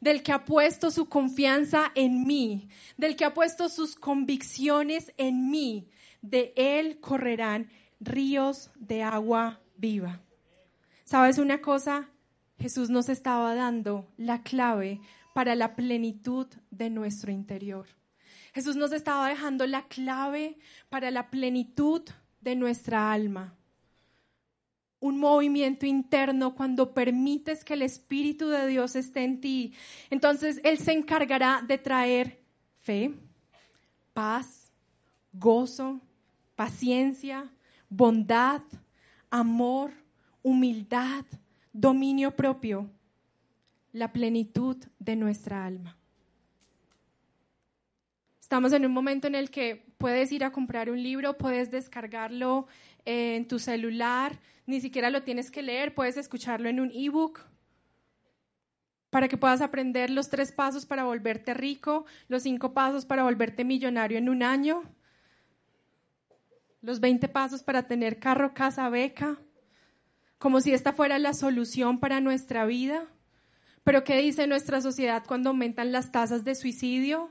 del 0.00 0.22
que 0.22 0.32
ha 0.32 0.44
puesto 0.44 0.90
su 0.90 1.08
confianza 1.08 1.92
en 1.94 2.26
mí, 2.26 2.68
del 2.96 3.16
que 3.16 3.24
ha 3.24 3.34
puesto 3.34 3.68
sus 3.68 3.94
convicciones 3.94 5.12
en 5.16 5.50
mí, 5.50 5.88
de 6.22 6.52
él 6.56 7.00
correrán 7.00 7.70
ríos 8.00 8.70
de 8.76 9.02
agua 9.02 9.60
viva. 9.76 10.20
¿Sabes 11.04 11.38
una 11.38 11.60
cosa? 11.60 12.10
Jesús 12.58 12.90
nos 12.90 13.08
estaba 13.08 13.54
dando 13.54 14.08
la 14.16 14.42
clave 14.42 15.00
para 15.34 15.54
la 15.54 15.76
plenitud 15.76 16.46
de 16.70 16.90
nuestro 16.90 17.30
interior. 17.30 17.86
Jesús 18.54 18.74
nos 18.76 18.92
estaba 18.92 19.28
dejando 19.28 19.66
la 19.66 19.86
clave 19.86 20.58
para 20.88 21.10
la 21.10 21.30
plenitud 21.30 22.02
de 22.40 22.56
nuestra 22.56 23.12
alma 23.12 23.54
un 25.00 25.18
movimiento 25.18 25.86
interno 25.86 26.54
cuando 26.54 26.94
permites 26.94 27.64
que 27.64 27.74
el 27.74 27.82
Espíritu 27.82 28.48
de 28.48 28.66
Dios 28.66 28.96
esté 28.96 29.24
en 29.24 29.40
ti. 29.40 29.74
Entonces 30.10 30.60
Él 30.64 30.78
se 30.78 30.92
encargará 30.92 31.62
de 31.66 31.78
traer 31.78 32.40
fe, 32.80 33.12
paz, 34.12 34.72
gozo, 35.32 36.00
paciencia, 36.54 37.50
bondad, 37.88 38.62
amor, 39.30 39.92
humildad, 40.42 41.24
dominio 41.72 42.34
propio, 42.34 42.88
la 43.92 44.12
plenitud 44.12 44.76
de 44.98 45.16
nuestra 45.16 45.66
alma. 45.66 45.96
Estamos 48.40 48.72
en 48.72 48.86
un 48.86 48.92
momento 48.92 49.26
en 49.26 49.34
el 49.34 49.50
que 49.50 49.84
puedes 49.98 50.30
ir 50.30 50.44
a 50.44 50.52
comprar 50.52 50.88
un 50.88 51.02
libro, 51.02 51.36
puedes 51.36 51.70
descargarlo 51.70 52.68
en 53.06 53.48
tu 53.48 53.58
celular, 53.58 54.38
ni 54.66 54.80
siquiera 54.80 55.08
lo 55.08 55.22
tienes 55.22 55.50
que 55.50 55.62
leer, 55.62 55.94
puedes 55.94 56.18
escucharlo 56.18 56.68
en 56.68 56.80
un 56.80 56.90
ebook 56.92 57.40
para 59.08 59.28
que 59.28 59.38
puedas 59.38 59.62
aprender 59.62 60.10
los 60.10 60.28
tres 60.28 60.52
pasos 60.52 60.84
para 60.84 61.04
volverte 61.04 61.54
rico, 61.54 62.04
los 62.28 62.42
cinco 62.42 62.74
pasos 62.74 63.06
para 63.06 63.22
volverte 63.22 63.64
millonario 63.64 64.18
en 64.18 64.28
un 64.28 64.42
año, 64.42 64.82
los 66.82 67.00
20 67.00 67.28
pasos 67.28 67.62
para 67.62 67.86
tener 67.86 68.18
carro, 68.18 68.52
casa, 68.52 68.88
beca, 68.90 69.38
como 70.38 70.60
si 70.60 70.72
esta 70.72 70.92
fuera 70.92 71.18
la 71.18 71.32
solución 71.32 71.98
para 71.98 72.20
nuestra 72.20 72.66
vida. 72.66 73.06
Pero 73.84 74.04
¿qué 74.04 74.18
dice 74.18 74.46
nuestra 74.46 74.80
sociedad 74.80 75.24
cuando 75.26 75.50
aumentan 75.50 75.92
las 75.92 76.12
tasas 76.12 76.44
de 76.44 76.54
suicidio? 76.54 77.30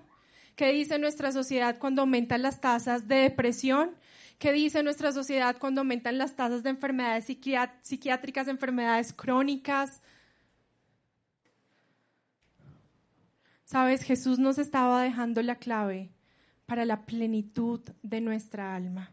¿Qué 0.55 0.72
dice 0.72 0.98
nuestra 0.98 1.32
sociedad 1.32 1.77
cuando 1.77 2.01
aumentan 2.01 2.41
las 2.41 2.62
tasas 2.62 3.08
de 3.08 3.15
depresión? 3.15 3.91
¿Qué 4.38 4.51
dice 4.51 4.84
nuestra 4.84 5.12
sociedad 5.12 5.58
cuando 5.58 5.82
aumentan 5.82 6.18
las 6.18 6.36
tasas 6.36 6.62
de 6.63 6.70
enfermedades 6.70 7.25
psiquiátricas, 7.25 8.48
enfermedades 8.48 9.13
crónicas? 9.13 10.01
Sabes, 13.63 14.04
Jesús 14.04 14.38
nos 14.38 14.58
estaba 14.58 15.01
dejando 15.01 15.42
la 15.42 15.56
clave 15.56 16.12
para 16.65 16.86
la 16.86 17.06
plenitud 17.06 17.82
de 18.04 18.22
nuestra 18.22 18.75
alma, 18.75 19.12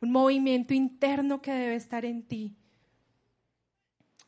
un 0.00 0.10
movimiento 0.10 0.74
interno 0.74 1.40
que 1.40 1.52
debe 1.52 1.76
estar 1.76 2.04
en 2.04 2.22
ti 2.22 2.56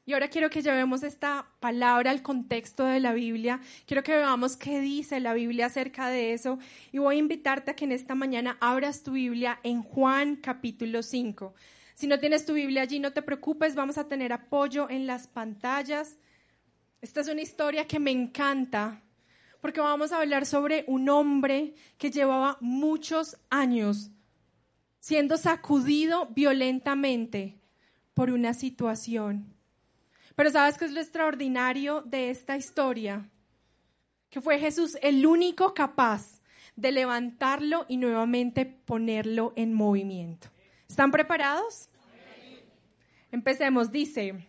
y 0.08 0.12
ahora 0.12 0.28
quiero 0.28 0.50
que 0.50 0.62
llevemos 0.62 1.02
esta 1.02 1.48
palabra 1.58 2.12
al 2.12 2.22
contexto 2.22 2.84
de 2.84 3.00
la 3.00 3.12
Biblia. 3.12 3.60
Quiero 3.86 4.04
que 4.04 4.14
veamos 4.14 4.56
qué 4.56 4.80
dice 4.80 5.18
la 5.18 5.34
Biblia 5.34 5.66
acerca 5.66 6.08
de 6.08 6.32
eso. 6.32 6.60
Y 6.92 6.98
voy 6.98 7.16
a 7.16 7.18
invitarte 7.18 7.72
a 7.72 7.75
que 7.75 7.86
en 7.86 7.90
esta 7.90 8.14
mañana 8.14 8.56
abras 8.60 9.02
tu 9.02 9.12
Biblia 9.12 9.58
en 9.64 9.82
Juan 9.82 10.36
capítulo 10.36 11.02
5. 11.02 11.54
Si 11.96 12.06
no 12.06 12.20
tienes 12.20 12.46
tu 12.46 12.52
Biblia 12.52 12.82
allí, 12.82 13.00
no 13.00 13.12
te 13.12 13.20
preocupes, 13.20 13.75
vamos 13.75 13.98
a 13.98 14.06
tener 14.06 14.32
apoyo 14.32 14.88
en 14.88 15.08
las 15.08 15.26
pantallas. 15.26 16.18
Esta 17.00 17.22
es 17.22 17.28
una 17.28 17.42
historia 17.42 17.88
que 17.88 17.98
me 17.98 18.12
encanta 18.12 19.02
porque 19.60 19.80
vamos 19.80 20.12
a 20.12 20.20
hablar 20.20 20.46
sobre 20.46 20.84
un 20.86 21.08
hombre 21.08 21.75
que 21.98 22.12
llevaba 22.12 22.58
muchos 22.60 23.38
años 23.50 24.12
siendo 25.00 25.36
sacudido 25.36 26.26
violentamente 26.26 27.58
por 28.14 28.30
una 28.30 28.54
situación 28.54 29.55
pero 30.37 30.50
¿sabes 30.50 30.78
qué 30.78 30.85
es 30.85 30.93
lo 30.93 31.00
extraordinario 31.00 32.02
de 32.02 32.31
esta 32.31 32.57
historia? 32.57 33.28
Que 34.31 34.40
fue 34.40 34.59
Jesús 34.59 34.97
el 35.02 35.26
único 35.26 35.75
capaz 35.75 36.40
de 36.76 36.93
levantarlo 36.93 37.87
y 37.88 37.97
nuevamente 37.97 38.66
ponerlo 38.66 39.55
en 39.57 39.73
movimiento. 39.73 40.49
¿Están 40.88 41.11
preparados? 41.11 41.88
Empecemos, 43.33 43.90
dice, 43.90 44.47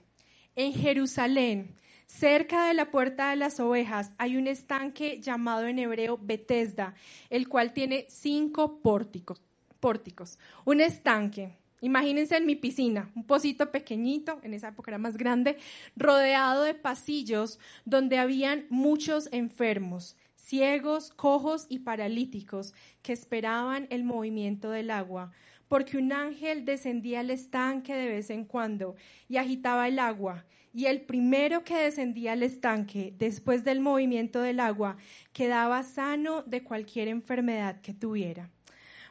en 0.56 0.74
Jerusalén, 0.74 1.76
cerca 2.06 2.68
de 2.68 2.74
la 2.74 2.92
puerta 2.92 3.30
de 3.30 3.38
las 3.38 3.60
ovejas, 3.60 4.12
hay 4.18 4.38
un 4.38 4.48
estanque 4.48 5.22
llamado 5.22 5.68
en 5.68 5.80
hebreo 5.80 6.20
Betesda, 6.22 6.96
el 7.30 7.48
cual 7.48 7.74
tiene 7.74 8.06
cinco 8.10 8.82
pórticos. 8.82 9.42
pórticos. 9.80 10.38
Un 10.66 10.82
estanque 10.82 11.56
Imagínense 11.82 12.36
en 12.36 12.48
mi 12.48 12.56
piscina, 12.56 13.12
un 13.16 13.24
pocito 13.24 13.72
pequeñito, 13.72 14.40
en 14.42 14.56
esa 14.56 14.70
época 14.70 14.90
era 14.90 14.98
más 14.98 15.16
grande, 15.16 15.58
rodeado 15.96 16.64
de 16.64 16.74
pasillos 16.74 17.60
donde 17.86 18.18
habían 18.18 18.66
muchos 18.70 19.30
enfermos, 19.32 20.18
ciegos, 20.36 21.12
cojos 21.12 21.68
y 21.70 21.80
paralíticos 21.80 22.74
que 23.04 23.14
esperaban 23.14 23.86
el 23.92 24.04
movimiento 24.04 24.72
del 24.72 24.90
agua, 24.90 25.32
porque 25.68 25.98
un 25.98 26.12
ángel 26.14 26.66
descendía 26.66 27.20
al 27.20 27.30
estanque 27.30 27.94
de 27.94 28.08
vez 28.08 28.32
en 28.32 28.46
cuando 28.46 28.96
y 29.30 29.38
agitaba 29.38 29.88
el 29.88 30.00
agua, 30.00 30.46
y 30.74 30.86
el 30.86 31.02
primero 31.02 31.64
que 31.64 31.76
descendía 31.76 32.32
al 32.32 32.42
estanque 32.44 33.14
después 33.18 33.64
del 33.64 33.82
movimiento 33.82 34.42
del 34.42 34.60
agua 34.60 34.98
quedaba 35.32 35.84
sano 35.84 36.42
de 36.44 36.64
cualquier 36.64 37.08
enfermedad 37.08 37.82
que 37.82 37.94
tuviera. 37.94 38.50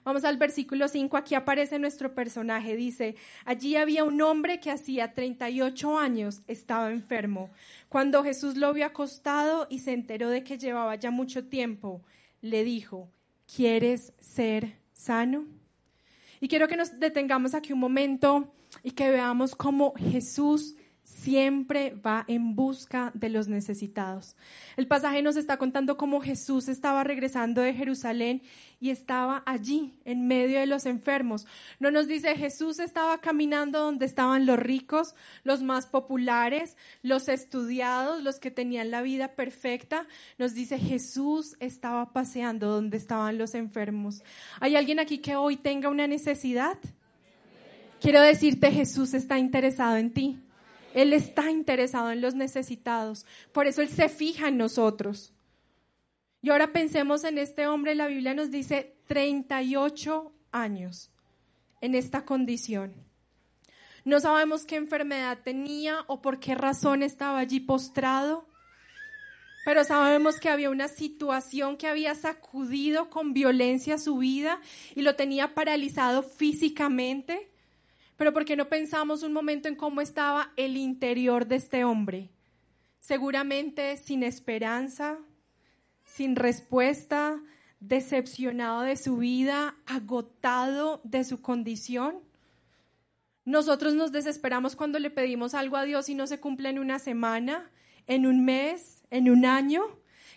Vamos 0.07 0.23
al 0.23 0.37
versículo 0.37 0.87
5, 0.87 1.17
aquí 1.17 1.35
aparece 1.35 1.81
nuestro 1.81 2.15
personaje, 2.15 2.77
dice, 2.77 3.17
allí 3.45 3.75
había 3.75 4.05
un 4.05 4.23
hombre 4.23 4.61
que 4.61 4.71
hacía 4.71 5.15
38 5.15 5.99
años 5.99 6.43
estaba 6.47 6.93
enfermo. 6.93 7.51
Cuando 7.89 8.23
Jesús 8.23 8.57
lo 8.57 8.73
vio 8.73 8.87
acostado 8.87 9.67
y 9.69 9.81
se 9.81 9.93
enteró 9.93 10.31
de 10.31 10.45
que 10.45 10.59
llevaba 10.59 10.95
ya 10.95 11.11
mucho 11.11 11.49
tiempo, 11.49 12.03
le 12.41 12.63
dijo, 12.63 13.11
¿quieres 13.53 14.13
ser 14.21 14.77
sano? 14.93 15.45
Y 16.41 16.47
quiero 16.47 16.69
que 16.69 16.77
nos 16.77 17.01
detengamos 17.01 17.55
aquí 17.55 17.73
un 17.73 17.81
momento 17.81 18.55
y 18.85 18.93
que 18.93 19.11
veamos 19.11 19.57
cómo 19.57 19.93
Jesús 19.97 20.77
siempre 21.17 21.95
va 21.95 22.25
en 22.29 22.55
busca 22.55 23.11
de 23.15 23.31
los 23.31 23.49
necesitados. 23.49 24.37
El 24.77 24.87
pasaje 24.87 25.23
nos 25.23 25.37
está 25.37 25.57
contando 25.57 25.97
cómo 25.97 26.21
Jesús 26.21 26.69
estaba 26.69 27.05
regresando 27.05 27.63
de 27.63 27.73
Jerusalén 27.73 28.43
y 28.81 28.91
estaba 28.91 29.43
allí, 29.47 29.99
en 30.05 30.27
medio 30.29 30.61
de 30.61 30.67
los 30.67 30.85
enfermos. 30.85 31.47
No 31.81 31.91
nos 31.91 32.07
dice 32.07 32.37
Jesús 32.37 32.79
estaba 32.79 33.21
caminando 33.21 33.81
donde 33.81 34.05
estaban 34.05 34.45
los 34.45 34.59
ricos, 34.59 35.15
los 35.43 35.63
más 35.63 35.87
populares, 35.87 36.77
los 37.03 37.29
estudiados, 37.29 38.23
los 38.23 38.39
que 38.39 38.51
tenían 38.51 38.91
la 38.91 39.01
vida 39.01 39.35
perfecta. 39.35 40.07
Nos 40.39 40.53
dice 40.53 40.79
Jesús 40.79 41.57
estaba 41.61 42.13
paseando 42.13 42.69
donde 42.69 42.99
estaban 42.99 43.39
los 43.39 43.55
enfermos. 43.55 44.23
¿Hay 44.61 44.77
alguien 44.77 45.01
aquí 45.01 45.19
que 45.19 45.37
hoy 45.37 45.57
tenga 45.57 45.89
una 45.89 46.07
necesidad? 46.07 46.79
Quiero 48.01 48.21
decirte, 48.21 48.71
Jesús 48.71 49.15
está 49.15 49.39
interesado 49.39 49.97
en 49.97 50.13
ti. 50.13 50.39
Él 50.97 51.13
está 51.13 51.51
interesado 51.51 52.11
en 52.11 52.23
los 52.23 52.35
necesitados. 52.35 53.27
Por 53.53 53.67
eso 53.67 53.83
Él 53.83 53.91
se 53.91 54.09
fija 54.09 54.49
en 54.49 54.57
nosotros. 54.57 55.35
Y 56.41 56.49
ahora 56.49 56.73
pensemos 56.73 57.23
en 57.25 57.37
este 57.37 57.67
hombre, 57.67 57.95
la 57.95 58.07
Biblia 58.07 58.33
nos 58.33 58.51
dice 58.51 58.97
38 59.07 60.33
años 60.53 61.11
en 61.83 61.95
esta 61.95 62.25
condición. 62.25 62.95
No 64.07 64.21
sabemos 64.21 64.65
qué 64.65 64.77
enfermedad 64.77 65.41
tenía 65.45 66.03
o 66.07 66.23
por 66.23 66.41
qué 66.41 66.55
razón 66.55 67.03
estaba 67.03 67.41
allí 67.41 67.61
postrado, 67.61 68.49
pero 69.67 69.85
sabemos 69.85 70.41
que 70.41 70.49
había 70.49 70.71
una 70.71 70.89
situación 70.89 71.77
que 71.77 71.89
había 71.89 72.15
sacudido 72.15 73.11
con 73.11 73.35
violencia 73.35 73.99
su 73.99 74.17
vida 74.17 74.63
y 74.95 75.03
lo 75.03 75.15
tenía 75.15 75.55
paralizado 75.55 76.23
físicamente. 76.23 77.51
Pero 78.17 78.33
¿por 78.33 78.45
qué 78.45 78.57
no 78.57 78.69
pensamos 78.69 79.23
un 79.23 79.33
momento 79.33 79.69
en 79.69 79.77
cómo 79.77 80.01
estaba 80.01 80.53
el 80.57 80.77
interior 80.77 81.47
de 81.47 81.57
este 81.57 81.85
hombre? 81.85 82.31
Seguramente 82.99 83.97
sin 83.99 84.23
esperanza, 84.23 85.19
sin 86.05 86.35
respuesta, 86.35 87.41
decepcionado 87.81 88.81
de 88.83 88.97
su 88.97 89.19
vida, 89.19 89.77
agotado 89.87 91.01
de 91.05 91.25
su 91.25 91.43
condición. 91.43 92.21
Nosotros 93.45 93.95
nos 93.95 94.13
desesperamos 94.13 94.77
cuando 94.77 94.99
le 94.99 95.11
pedimos 95.11 95.55
algo 95.55 95.77
a 95.77 95.85
Dios 95.85 96.09
y 96.09 96.15
no 96.15 96.27
se 96.27 96.41
cumple 96.41 96.71
en 96.71 96.79
una 96.79 96.99
semana, 96.99 97.71
en 98.07 98.27
un 98.27 98.45
mes, 98.45 99.05
en 99.11 99.31
un 99.31 99.45
año. 99.45 99.83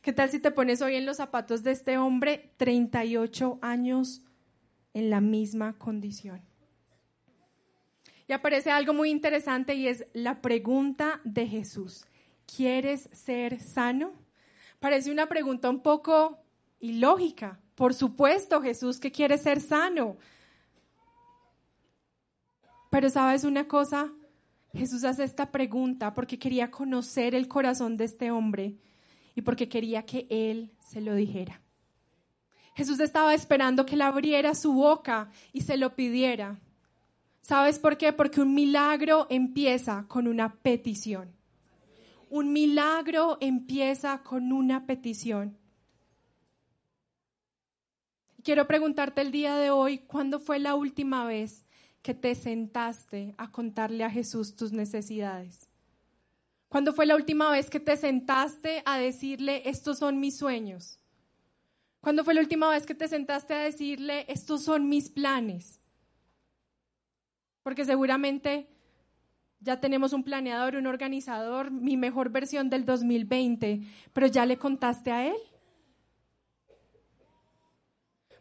¿Qué 0.02 0.14
tal 0.14 0.30
si 0.30 0.40
te 0.40 0.52
pones 0.52 0.82
hoy 0.82 0.96
en 0.96 1.06
los 1.06 1.18
zapatos 1.18 1.64
de 1.64 1.72
este 1.72 1.98
hombre 1.98 2.52
38 2.58 3.60
años 3.62 4.22
en 4.94 5.10
la 5.10 5.22
misma 5.22 5.78
condición? 5.78 6.49
Y 8.30 8.34
aparece 8.34 8.70
algo 8.70 8.94
muy 8.94 9.10
interesante 9.10 9.74
y 9.74 9.88
es 9.88 10.06
la 10.14 10.40
pregunta 10.40 11.20
de 11.24 11.48
Jesús. 11.48 12.06
¿Quieres 12.46 13.10
ser 13.12 13.60
sano? 13.60 14.14
Parece 14.80 15.12
una 15.12 15.28
pregunta 15.28 15.68
un 15.68 15.82
poco 15.82 16.38
ilógica. 16.80 17.60
Por 17.74 17.96
supuesto, 17.96 18.62
Jesús 18.62 19.00
que 19.00 19.12
quiere 19.12 19.40
ser 19.40 19.60
sano. 19.60 20.18
Pero 22.92 23.10
sabes 23.10 23.46
una 23.46 23.68
cosa, 23.68 24.14
Jesús 24.74 25.06
hace 25.06 25.24
esta 25.24 25.50
pregunta 25.50 26.14
porque 26.14 26.38
quería 26.38 26.70
conocer 26.70 27.34
el 27.34 27.48
corazón 27.48 27.98
de 27.98 28.06
este 28.06 28.30
hombre 28.30 28.76
y 29.34 29.42
porque 29.42 29.68
quería 29.68 30.06
que 30.06 30.28
él 30.30 30.72
se 30.80 31.02
lo 31.02 31.16
dijera. 31.16 31.62
Jesús 32.76 33.00
estaba 33.00 33.34
esperando 33.34 33.88
que 33.88 33.98
le 33.98 34.04
abriera 34.04 34.54
su 34.54 34.74
boca 34.74 35.32
y 35.52 35.62
se 35.62 35.78
lo 35.78 35.96
pidiera. 35.96 36.60
¿Sabes 37.50 37.80
por 37.80 37.98
qué? 37.98 38.14
Porque 38.14 38.42
un 38.42 38.54
milagro 38.54 39.26
empieza 39.28 40.06
con 40.08 40.28
una 40.28 40.54
petición. 40.62 41.36
Un 42.30 42.54
milagro 42.54 43.40
empieza 43.42 44.22
con 44.22 44.52
una 44.52 44.86
petición. 44.86 45.58
Quiero 48.44 48.68
preguntarte 48.68 49.22
el 49.22 49.32
día 49.32 49.56
de 49.56 49.72
hoy, 49.72 49.98
¿cuándo 49.98 50.40
fue 50.40 50.60
la 50.60 50.76
última 50.76 51.26
vez 51.26 51.66
que 52.04 52.14
te 52.14 52.36
sentaste 52.36 53.34
a 53.40 53.50
contarle 53.52 54.04
a 54.04 54.12
Jesús 54.12 54.56
tus 54.56 54.72
necesidades? 54.72 55.72
¿Cuándo 56.68 56.94
fue 56.94 57.08
la 57.08 57.16
última 57.16 57.50
vez 57.50 57.72
que 57.72 57.80
te 57.80 57.98
sentaste 57.98 58.84
a 58.86 59.00
decirle, 59.00 59.64
estos 59.68 59.98
son 59.98 60.20
mis 60.20 60.38
sueños? 60.38 61.00
¿Cuándo 62.00 62.24
fue 62.24 62.36
la 62.36 62.42
última 62.42 62.70
vez 62.70 62.86
que 62.86 62.94
te 62.94 63.08
sentaste 63.08 63.56
a 63.56 63.64
decirle, 63.64 64.26
estos 64.32 64.64
son 64.66 64.88
mis 64.88 65.10
planes? 65.10 65.79
Porque 67.64 67.86
seguramente 67.86 68.68
ya 69.60 69.80
tenemos 69.80 70.14
un 70.14 70.24
planeador, 70.24 70.76
un 70.76 70.88
organizador, 70.88 71.72
mi 71.72 71.98
mejor 71.98 72.30
versión 72.30 72.70
del 72.70 72.86
2020, 72.86 73.82
pero 74.14 74.28
ya 74.28 74.46
le 74.46 74.58
contaste 74.58 75.12
a 75.12 75.28
él. 75.28 75.36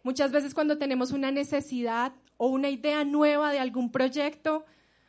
Muchas 0.05 0.31
veces 0.31 0.55
cuando 0.55 0.79
tenemos 0.79 1.11
una 1.11 1.31
necesidad 1.31 2.13
o 2.37 2.47
una 2.47 2.71
idea 2.71 3.05
nueva 3.05 3.51
de 3.51 3.59
algún 3.59 3.91
proyecto, 3.91 4.65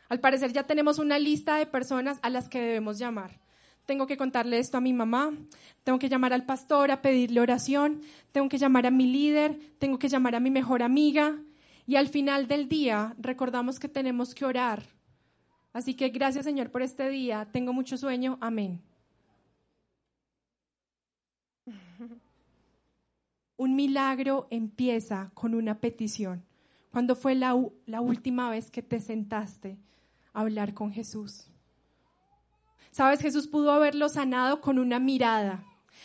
al 0.10 0.20
parecer 0.20 0.52
ya 0.52 0.64
tenemos 0.64 0.98
una 0.98 1.20
lista 1.20 1.58
de 1.58 1.68
personas 1.68 2.18
a 2.24 2.30
las 2.30 2.50
que 2.50 2.60
debemos 2.60 2.98
llamar. 2.98 3.40
Tengo 3.86 4.08
que 4.08 4.18
contarle 4.18 4.60
esto 4.60 4.78
a 4.78 4.82
mi 4.82 4.94
mamá, 4.94 5.32
tengo 5.84 6.00
que 6.00 6.10
llamar 6.10 6.34
al 6.34 6.46
pastor 6.46 6.92
a 6.92 7.02
pedirle 7.02 7.40
oración, 7.40 8.02
tengo 8.32 8.50
que 8.50 8.58
llamar 8.58 8.88
a 8.88 8.92
mi 8.92 9.06
líder, 9.06 9.60
tengo 9.78 10.00
que 10.00 10.10
llamar 10.10 10.36
a 10.36 10.40
mi 10.40 10.52
mejor 10.52 10.84
amiga 10.84 11.40
y 11.90 11.96
al 11.96 12.08
final 12.08 12.48
del 12.48 12.70
día 12.70 13.16
recordamos 13.18 13.80
que 13.80 13.90
tenemos 13.90 14.36
que 14.36 14.46
orar. 14.46 14.84
Así 15.74 15.96
que 15.96 16.10
gracias 16.10 16.46
Señor 16.46 16.70
por 16.70 16.84
este 16.84 17.10
día, 17.10 17.50
tengo 17.52 17.74
mucho 17.74 17.98
sueño, 17.98 18.38
amén. 18.42 18.80
Un 23.58 23.76
milagro 23.76 24.46
empieza 24.52 25.32
con 25.34 25.56
una 25.56 25.80
petición. 25.80 26.46
¿Cuándo 26.92 27.16
fue 27.16 27.34
la, 27.34 27.60
la, 27.88 28.02
última 28.02 28.52
vez 28.52 28.70
que 28.70 28.84
te 28.84 29.02
sentaste 29.02 29.80
a 30.34 30.42
hablar 30.42 30.76
con 30.76 30.92
Jesús? 30.92 31.48
Sabes, 32.92 33.20
Jesús 33.20 33.48
pudo 33.48 33.72
haberlo 33.72 34.10
sanado 34.10 34.62
con 34.62 34.78
una 34.78 35.00
mirada. 35.00 35.64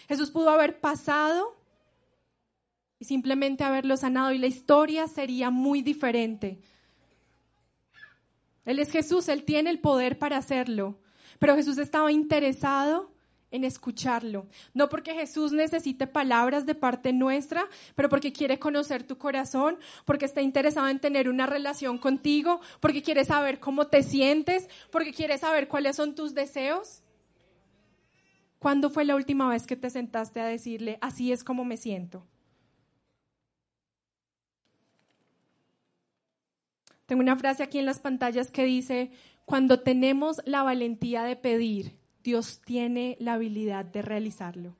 Jesús 0.09 0.31
pudo 0.31 0.49
haber 0.49 0.81
pasado 0.81 1.55
simplemente 3.05 3.65
haberlo 3.65 3.97
sanado 3.97 4.33
y 4.33 4.39
la 4.39 4.47
historia 4.47 5.07
sería 5.07 5.51
muy 5.51 5.83
diferente. 5.83 6.59
Él 8.65 8.79
es 8.79 8.91
Jesús, 8.91 9.29
Él 9.29 9.45
tiene 9.45 9.71
el 9.71 9.79
poder 9.79 10.19
para 10.19 10.39
hacerlo, 10.39 10.99
pero 11.39 11.55
Jesús 11.55 11.79
estaba 11.79 12.11
interesado 12.11 13.15
en 13.55 13.63
escucharlo. 13.63 14.49
No 14.73 14.89
porque 14.89 15.15
Jesús 15.15 15.53
necesite 15.53 16.09
palabras 16.09 16.67
de 16.67 16.75
parte 16.75 17.13
nuestra, 17.13 17.69
pero 17.95 18.09
porque 18.09 18.33
quiere 18.33 18.59
conocer 18.59 19.05
tu 19.05 19.17
corazón, 19.17 19.79
porque 20.05 20.25
está 20.25 20.43
interesado 20.43 20.89
en 20.89 20.99
tener 20.99 21.29
una 21.29 21.47
relación 21.47 21.99
contigo, 21.99 22.61
porque 22.81 23.03
quiere 23.03 23.25
saber 23.25 23.61
cómo 23.61 23.87
te 23.87 24.03
sientes, 24.03 24.69
porque 24.91 25.13
quiere 25.13 25.39
saber 25.39 25.69
cuáles 25.69 25.95
son 25.95 26.17
tus 26.17 26.35
deseos. 26.35 27.05
¿Cuándo 28.59 28.91
fue 28.91 29.05
la 29.05 29.15
última 29.15 29.49
vez 29.49 29.69
que 29.69 29.77
te 29.77 29.89
sentaste 29.89 30.41
a 30.41 30.47
decirle, 30.47 30.99
así 31.01 31.31
es 31.31 31.45
como 31.45 31.65
me 31.65 31.77
siento? 31.77 32.27
Tengo 37.15 37.23
una 37.23 37.37
frase 37.37 37.63
aquí 37.63 37.79
en 37.79 37.87
las 37.87 38.01
pantallas 38.01 38.51
que 38.51 38.65
dice, 38.65 39.13
cuando 39.45 39.79
tenemos 39.79 40.43
la 40.47 40.65
valentía 40.65 41.23
de 41.23 41.37
pedir, 41.37 41.95
Dios 42.25 42.61
tiene 42.65 43.17
la 43.21 43.35
habilidad 43.35 43.85
de 43.85 44.03
realizarlo. 44.03 44.75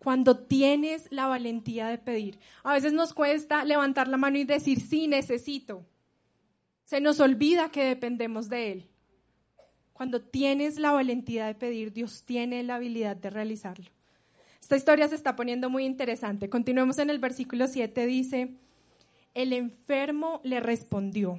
Cuando 0.00 0.36
tienes 0.36 1.06
la 1.12 1.28
valentía 1.28 1.86
de 1.86 1.98
pedir, 1.98 2.40
a 2.64 2.72
veces 2.72 2.92
nos 2.92 3.14
cuesta 3.14 3.64
levantar 3.64 4.08
la 4.08 4.16
mano 4.16 4.38
y 4.38 4.42
decir, 4.42 4.80
sí, 4.80 5.06
necesito. 5.06 5.86
Se 6.82 7.00
nos 7.00 7.20
olvida 7.20 7.70
que 7.70 7.84
dependemos 7.84 8.48
de 8.48 8.72
Él. 8.72 8.88
Cuando 9.92 10.20
tienes 10.20 10.80
la 10.80 10.90
valentía 10.90 11.46
de 11.46 11.54
pedir, 11.54 11.92
Dios 11.92 12.24
tiene 12.24 12.64
la 12.64 12.74
habilidad 12.74 13.14
de 13.14 13.30
realizarlo. 13.30 13.86
Esta 14.60 14.74
historia 14.74 15.06
se 15.06 15.14
está 15.14 15.36
poniendo 15.36 15.70
muy 15.70 15.84
interesante. 15.84 16.50
Continuemos 16.50 16.98
en 16.98 17.10
el 17.10 17.20
versículo 17.20 17.68
7, 17.68 18.04
dice, 18.04 18.56
el 19.32 19.52
enfermo 19.52 20.40
le 20.42 20.58
respondió, 20.58 21.38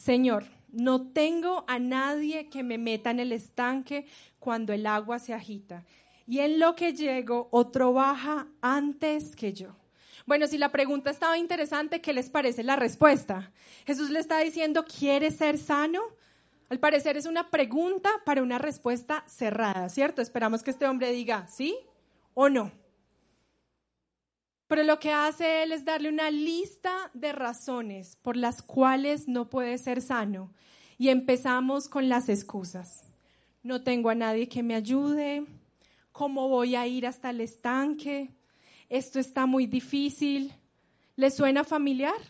Señor, 0.00 0.44
no 0.72 1.08
tengo 1.12 1.64
a 1.68 1.78
nadie 1.78 2.48
que 2.48 2.62
me 2.62 2.78
meta 2.78 3.10
en 3.10 3.20
el 3.20 3.32
estanque 3.32 4.06
cuando 4.38 4.72
el 4.72 4.86
agua 4.86 5.18
se 5.18 5.34
agita. 5.34 5.84
Y 6.26 6.38
en 6.38 6.58
lo 6.58 6.74
que 6.74 6.94
llego, 6.94 7.48
otro 7.50 7.92
baja 7.92 8.46
antes 8.62 9.36
que 9.36 9.52
yo. 9.52 9.76
Bueno, 10.24 10.46
si 10.46 10.56
la 10.56 10.72
pregunta 10.72 11.10
estaba 11.10 11.36
interesante, 11.36 12.00
¿qué 12.00 12.14
les 12.14 12.30
parece 12.30 12.62
la 12.62 12.76
respuesta? 12.76 13.52
Jesús 13.86 14.08
le 14.08 14.20
está 14.20 14.38
diciendo, 14.38 14.86
¿quieres 14.86 15.36
ser 15.36 15.58
sano? 15.58 16.00
Al 16.70 16.78
parecer 16.78 17.18
es 17.18 17.26
una 17.26 17.50
pregunta 17.50 18.10
para 18.24 18.42
una 18.42 18.56
respuesta 18.56 19.22
cerrada, 19.26 19.90
¿cierto? 19.90 20.22
Esperamos 20.22 20.62
que 20.62 20.70
este 20.70 20.86
hombre 20.86 21.12
diga 21.12 21.46
sí 21.46 21.76
o 22.32 22.48
no. 22.48 22.72
Pero 24.70 24.84
lo 24.84 25.00
que 25.00 25.10
hace 25.12 25.64
él 25.64 25.72
es 25.72 25.84
darle 25.84 26.08
una 26.08 26.30
lista 26.30 27.10
de 27.12 27.32
razones 27.32 28.14
por 28.22 28.36
las 28.36 28.62
cuales 28.62 29.26
no 29.26 29.50
puede 29.50 29.76
ser 29.78 30.00
sano. 30.00 30.52
Y 30.96 31.08
empezamos 31.08 31.88
con 31.88 32.08
las 32.08 32.28
excusas. 32.28 33.02
No 33.64 33.82
tengo 33.82 34.10
a 34.10 34.14
nadie 34.14 34.48
que 34.48 34.62
me 34.62 34.76
ayude. 34.76 35.44
¿Cómo 36.12 36.48
voy 36.48 36.76
a 36.76 36.86
ir 36.86 37.04
hasta 37.04 37.30
el 37.30 37.40
estanque? 37.40 38.30
Esto 38.88 39.18
está 39.18 39.44
muy 39.44 39.66
difícil. 39.66 40.54
¿Le 41.16 41.32
suena 41.32 41.64
familiar? 41.64 42.20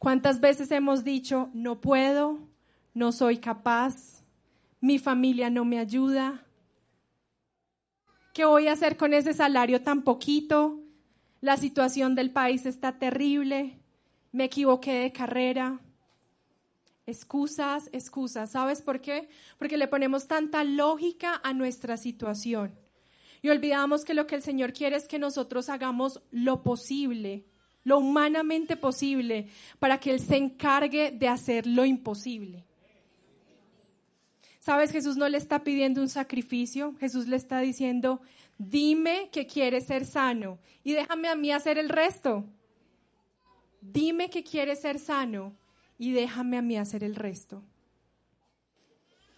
¿Cuántas 0.00 0.40
veces 0.40 0.72
hemos 0.72 1.04
dicho, 1.04 1.50
no 1.54 1.80
puedo, 1.80 2.40
no 2.94 3.12
soy 3.12 3.36
capaz, 3.36 4.24
mi 4.80 4.98
familia 4.98 5.50
no 5.50 5.64
me 5.64 5.78
ayuda, 5.78 6.45
¿Qué 8.36 8.44
voy 8.44 8.68
a 8.68 8.72
hacer 8.72 8.98
con 8.98 9.14
ese 9.14 9.32
salario 9.32 9.80
tan 9.80 10.02
poquito? 10.02 10.78
La 11.40 11.56
situación 11.56 12.14
del 12.14 12.32
país 12.32 12.66
está 12.66 12.98
terrible. 12.98 13.80
Me 14.30 14.44
equivoqué 14.44 14.92
de 14.92 15.10
carrera. 15.10 15.80
Excusas, 17.06 17.88
excusas. 17.94 18.50
¿Sabes 18.50 18.82
por 18.82 19.00
qué? 19.00 19.30
Porque 19.56 19.78
le 19.78 19.88
ponemos 19.88 20.28
tanta 20.28 20.64
lógica 20.64 21.40
a 21.42 21.54
nuestra 21.54 21.96
situación. 21.96 22.78
Y 23.40 23.48
olvidamos 23.48 24.04
que 24.04 24.12
lo 24.12 24.26
que 24.26 24.34
el 24.34 24.42
Señor 24.42 24.74
quiere 24.74 24.96
es 24.96 25.08
que 25.08 25.18
nosotros 25.18 25.70
hagamos 25.70 26.20
lo 26.30 26.62
posible 26.62 27.46
lo 27.84 27.98
humanamente 27.98 28.76
posible, 28.76 29.46
para 29.78 30.00
que 30.00 30.10
Él 30.10 30.18
se 30.18 30.36
encargue 30.36 31.12
de 31.12 31.28
hacer 31.28 31.68
lo 31.68 31.84
imposible. 31.84 32.64
¿Sabes? 34.66 34.90
Jesús 34.90 35.16
no 35.16 35.28
le 35.28 35.38
está 35.38 35.62
pidiendo 35.62 36.00
un 36.00 36.08
sacrificio, 36.08 36.96
Jesús 36.98 37.28
le 37.28 37.36
está 37.36 37.60
diciendo, 37.60 38.20
dime 38.58 39.28
que 39.30 39.46
quieres 39.46 39.86
ser 39.86 40.04
sano 40.04 40.58
y 40.82 40.92
déjame 40.94 41.28
a 41.28 41.36
mí 41.36 41.52
hacer 41.52 41.78
el 41.78 41.88
resto. 41.88 42.44
Dime 43.80 44.28
que 44.28 44.42
quieres 44.42 44.80
ser 44.80 44.98
sano 44.98 45.54
y 45.98 46.10
déjame 46.10 46.56
a 46.56 46.62
mí 46.62 46.76
hacer 46.76 47.04
el 47.04 47.14
resto. 47.14 47.62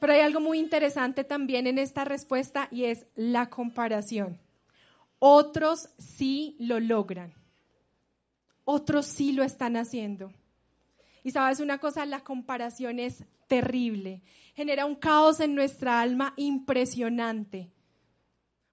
Pero 0.00 0.14
hay 0.14 0.20
algo 0.20 0.40
muy 0.40 0.58
interesante 0.58 1.24
también 1.24 1.66
en 1.66 1.76
esta 1.76 2.06
respuesta 2.06 2.68
y 2.70 2.84
es 2.84 3.04
la 3.14 3.50
comparación. 3.50 4.40
Otros 5.18 5.90
sí 5.98 6.56
lo 6.58 6.80
logran. 6.80 7.34
Otros 8.64 9.04
sí 9.04 9.32
lo 9.32 9.42
están 9.42 9.76
haciendo. 9.76 10.32
Y 11.28 11.30
sabes 11.30 11.60
una 11.60 11.76
cosa, 11.76 12.06
la 12.06 12.20
comparación 12.20 12.98
es 12.98 13.22
terrible. 13.48 14.22
Genera 14.54 14.86
un 14.86 14.94
caos 14.94 15.40
en 15.40 15.54
nuestra 15.54 16.00
alma 16.00 16.32
impresionante. 16.38 17.70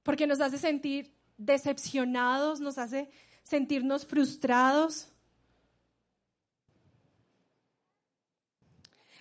Porque 0.04 0.26
nos 0.26 0.40
hace 0.40 0.58
sentir 0.58 1.14
decepcionados, 1.36 2.62
nos 2.62 2.78
hace 2.78 3.10
sentirnos 3.44 4.06
frustrados. 4.06 5.10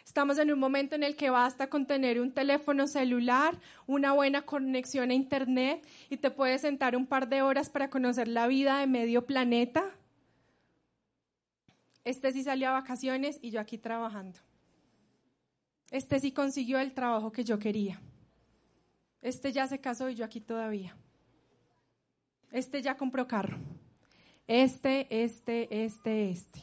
Estamos 0.04 0.38
en 0.38 0.52
un 0.52 0.60
momento 0.60 0.94
en 0.94 1.02
el 1.02 1.16
que 1.16 1.30
basta 1.30 1.68
con 1.68 1.88
tener 1.88 2.20
un 2.20 2.30
teléfono 2.30 2.86
celular, 2.86 3.58
una 3.88 4.12
buena 4.12 4.42
conexión 4.42 5.10
a 5.10 5.14
Internet 5.14 5.84
y 6.08 6.18
te 6.18 6.30
puedes 6.30 6.60
sentar 6.60 6.94
un 6.94 7.08
par 7.08 7.28
de 7.28 7.42
horas 7.42 7.68
para 7.68 7.90
conocer 7.90 8.28
la 8.28 8.46
vida 8.46 8.78
de 8.78 8.86
medio 8.86 9.26
planeta. 9.26 9.92
Este 12.04 12.32
sí 12.32 12.42
salió 12.42 12.68
a 12.68 12.72
vacaciones 12.72 13.38
y 13.40 13.50
yo 13.50 13.60
aquí 13.60 13.78
trabajando. 13.78 14.38
Este 15.90 16.20
sí 16.20 16.32
consiguió 16.32 16.78
el 16.78 16.92
trabajo 16.92 17.32
que 17.32 17.44
yo 17.44 17.58
quería. 17.58 18.00
Este 19.22 19.52
ya 19.52 19.66
se 19.66 19.80
casó 19.80 20.10
y 20.10 20.14
yo 20.14 20.24
aquí 20.24 20.40
todavía. 20.40 20.94
Este 22.50 22.82
ya 22.82 22.96
compró 22.96 23.26
carro. 23.26 23.58
Este, 24.46 25.06
este, 25.24 25.84
este, 25.84 26.30
este. 26.30 26.62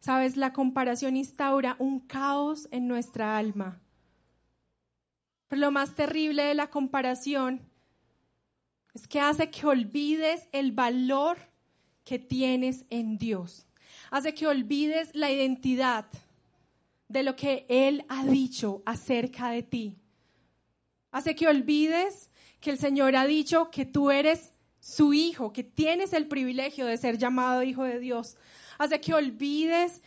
Sabes, 0.00 0.36
la 0.36 0.52
comparación 0.52 1.16
instaura 1.16 1.76
un 1.78 2.00
caos 2.00 2.66
en 2.70 2.88
nuestra 2.88 3.36
alma. 3.36 3.80
Pero 5.46 5.60
lo 5.60 5.70
más 5.70 5.94
terrible 5.94 6.42
de 6.42 6.54
la 6.54 6.70
comparación 6.70 7.60
es 8.94 9.06
que 9.06 9.20
hace 9.20 9.50
que 9.50 9.66
olvides 9.66 10.48
el 10.52 10.72
valor 10.72 11.49
que 12.10 12.18
tienes 12.18 12.84
en 12.90 13.18
Dios. 13.18 13.68
Hace 14.10 14.34
que 14.34 14.48
olvides 14.48 15.10
la 15.14 15.30
identidad 15.30 16.06
de 17.06 17.22
lo 17.22 17.36
que 17.36 17.66
Él 17.68 18.04
ha 18.08 18.24
dicho 18.24 18.82
acerca 18.84 19.50
de 19.50 19.62
ti. 19.62 19.96
Hace 21.12 21.36
que 21.36 21.46
olvides 21.46 22.28
que 22.58 22.72
el 22.72 22.78
Señor 22.78 23.14
ha 23.14 23.26
dicho 23.26 23.70
que 23.70 23.84
tú 23.84 24.10
eres 24.10 24.52
su 24.80 25.14
hijo, 25.14 25.52
que 25.52 25.62
tienes 25.62 26.12
el 26.12 26.26
privilegio 26.26 26.84
de 26.86 26.96
ser 26.96 27.16
llamado 27.16 27.62
hijo 27.62 27.84
de 27.84 28.00
Dios 28.00 28.36
hace 28.80 28.98
que 28.98 29.12
olvides 29.12 30.02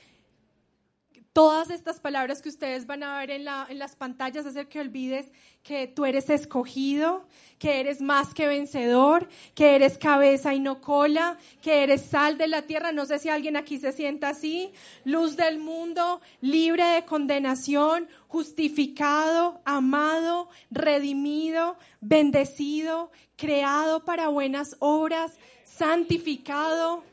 todas 1.34 1.72
estas 1.72 2.00
palabras 2.00 2.44
que 2.44 2.50
ustedes 2.50 2.86
van 2.86 3.02
a 3.02 3.18
ver 3.18 3.32
en, 3.32 3.44
las 3.46 3.96
pantallas, 3.96 4.46
hace 4.46 4.68
que 4.68 4.80
olvides 4.80 5.32
que 5.64 5.88
tú 5.88 6.06
eres 6.06 6.30
escogido, 6.30 7.26
que 7.58 7.80
eres 7.80 8.02
más 8.02 8.36
que 8.36 8.48
vencedor, 8.48 9.28
que 9.56 9.76
eres 9.76 9.98
cabeza 9.98 10.54
y 10.54 10.60
no 10.60 10.80
cola, 10.80 11.40
que 11.64 11.84
eres 11.84 12.04
sal 12.04 12.38
de 12.38 12.48
la 12.48 12.62
tierra. 12.62 12.92
No 12.92 13.08
sé 13.08 13.18
si 13.18 13.30
alguien 13.30 13.58
aquí 13.58 13.80
se 13.80 13.92
sienta 13.92 14.30
así. 14.30 14.72
Luz 15.06 15.36
del 15.36 15.58
mundo, 15.58 16.22
libre 16.40 16.84
de 16.84 17.06
condenación, 17.06 18.08
justificado, 18.28 19.60
amado, 19.66 20.50
redimido, 20.70 21.78
bendecido, 22.00 23.12
creado 23.38 24.06
para 24.06 24.28
buenas 24.28 24.76
obras, 24.80 25.32
santificado 25.64 27.04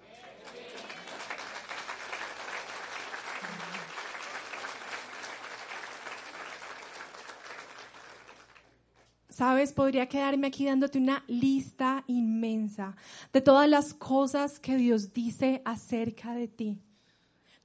Sabes, 9.41 9.73
podría 9.73 10.07
quedarme 10.07 10.49
aquí 10.49 10.67
dándote 10.67 10.99
una 10.99 11.25
lista 11.27 12.05
inmensa 12.07 12.95
de 13.33 13.41
todas 13.41 13.67
las 13.71 13.95
cosas 13.95 14.61
que 14.61 14.77
Dios 14.77 15.15
dice 15.15 15.63
acerca 15.65 16.35
de 16.35 16.47
ti. 16.47 16.79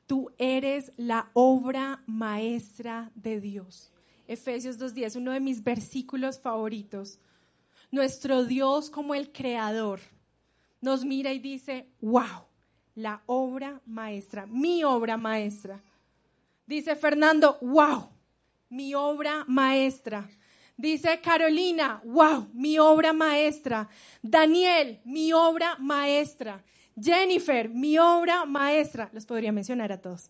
Tú 0.08 0.32
eres 0.38 0.94
la 0.96 1.30
obra 1.34 2.02
maestra 2.06 3.12
de 3.14 3.42
Dios. 3.42 3.92
Efesios 4.26 4.80
2.10, 4.80 5.18
uno 5.18 5.34
de 5.34 5.42
mis 5.42 5.62
versículos 5.62 6.40
favoritos. 6.40 7.20
Nuestro 7.92 8.46
Dios 8.46 8.90
como 8.90 9.14
el 9.14 9.34
creador 9.34 10.00
nos 10.80 11.04
mira 11.04 11.34
y 11.34 11.40
dice, 11.40 11.90
wow, 12.00 12.46
la 12.96 13.22
obra 13.26 13.82
maestra, 13.86 14.46
mi 14.46 14.86
obra 14.86 15.18
maestra. 15.18 15.84
Dice 16.66 16.96
Fernando, 16.96 17.58
wow, 17.60 18.08
mi 18.70 18.96
obra 18.96 19.44
maestra. 19.46 20.26
Dice 20.78 21.22
Carolina, 21.22 22.02
wow, 22.04 22.50
mi 22.54 22.78
obra 22.78 23.14
maestra. 23.14 23.88
Daniel, 24.22 25.00
mi 25.06 25.32
obra 25.32 25.78
maestra. 25.80 26.64
Jennifer, 27.00 27.70
mi 27.70 27.98
obra 27.98 28.46
maestra. 28.46 29.10
Los 29.14 29.26
podría 29.26 29.52
mencionar 29.52 29.92
a 29.92 30.02
todos. 30.02 30.30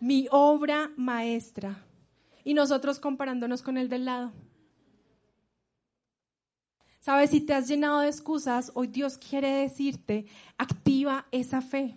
Mi 0.00 0.26
obra 0.30 0.90
maestra. 0.96 1.84
Y 2.42 2.54
nosotros 2.54 2.98
comparándonos 2.98 3.62
con 3.62 3.76
el 3.76 3.88
del 3.88 4.04
lado. 4.04 4.32
Sabes, 7.00 7.30
si 7.30 7.40
te 7.40 7.54
has 7.54 7.68
llenado 7.68 8.00
de 8.00 8.08
excusas, 8.08 8.72
hoy 8.74 8.86
Dios 8.88 9.18
quiere 9.18 9.48
decirte, 9.48 10.24
activa 10.56 11.26
esa 11.30 11.60
fe. 11.60 11.94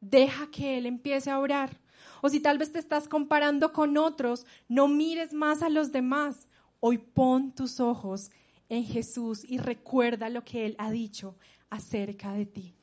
Deja 0.00 0.50
que 0.50 0.76
Él 0.76 0.86
empiece 0.86 1.30
a 1.30 1.38
orar. 1.38 1.80
O 2.20 2.28
si 2.28 2.38
tal 2.38 2.58
vez 2.58 2.70
te 2.72 2.78
estás 2.78 3.08
comparando 3.08 3.72
con 3.72 3.96
otros, 3.96 4.46
no 4.68 4.86
mires 4.86 5.32
más 5.32 5.62
a 5.62 5.68
los 5.68 5.92
demás. 5.92 6.46
Hoy 6.84 6.98
pon 6.98 7.54
tus 7.54 7.78
ojos 7.78 8.32
en 8.68 8.84
Jesús 8.84 9.44
y 9.48 9.58
recuerda 9.58 10.28
lo 10.28 10.42
que 10.44 10.66
Él 10.66 10.74
ha 10.78 10.90
dicho 10.90 11.36
acerca 11.70 12.32
de 12.32 12.44
ti. 12.44 12.74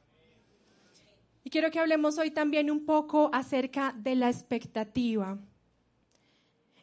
Y 1.44 1.50
quiero 1.50 1.70
que 1.70 1.80
hablemos 1.80 2.18
hoy 2.18 2.32
también 2.32 2.72
un 2.72 2.86
poco 2.86 3.30
acerca 3.34 3.92
de 3.92 4.16
la 4.16 4.30
expectativa. 4.30 5.38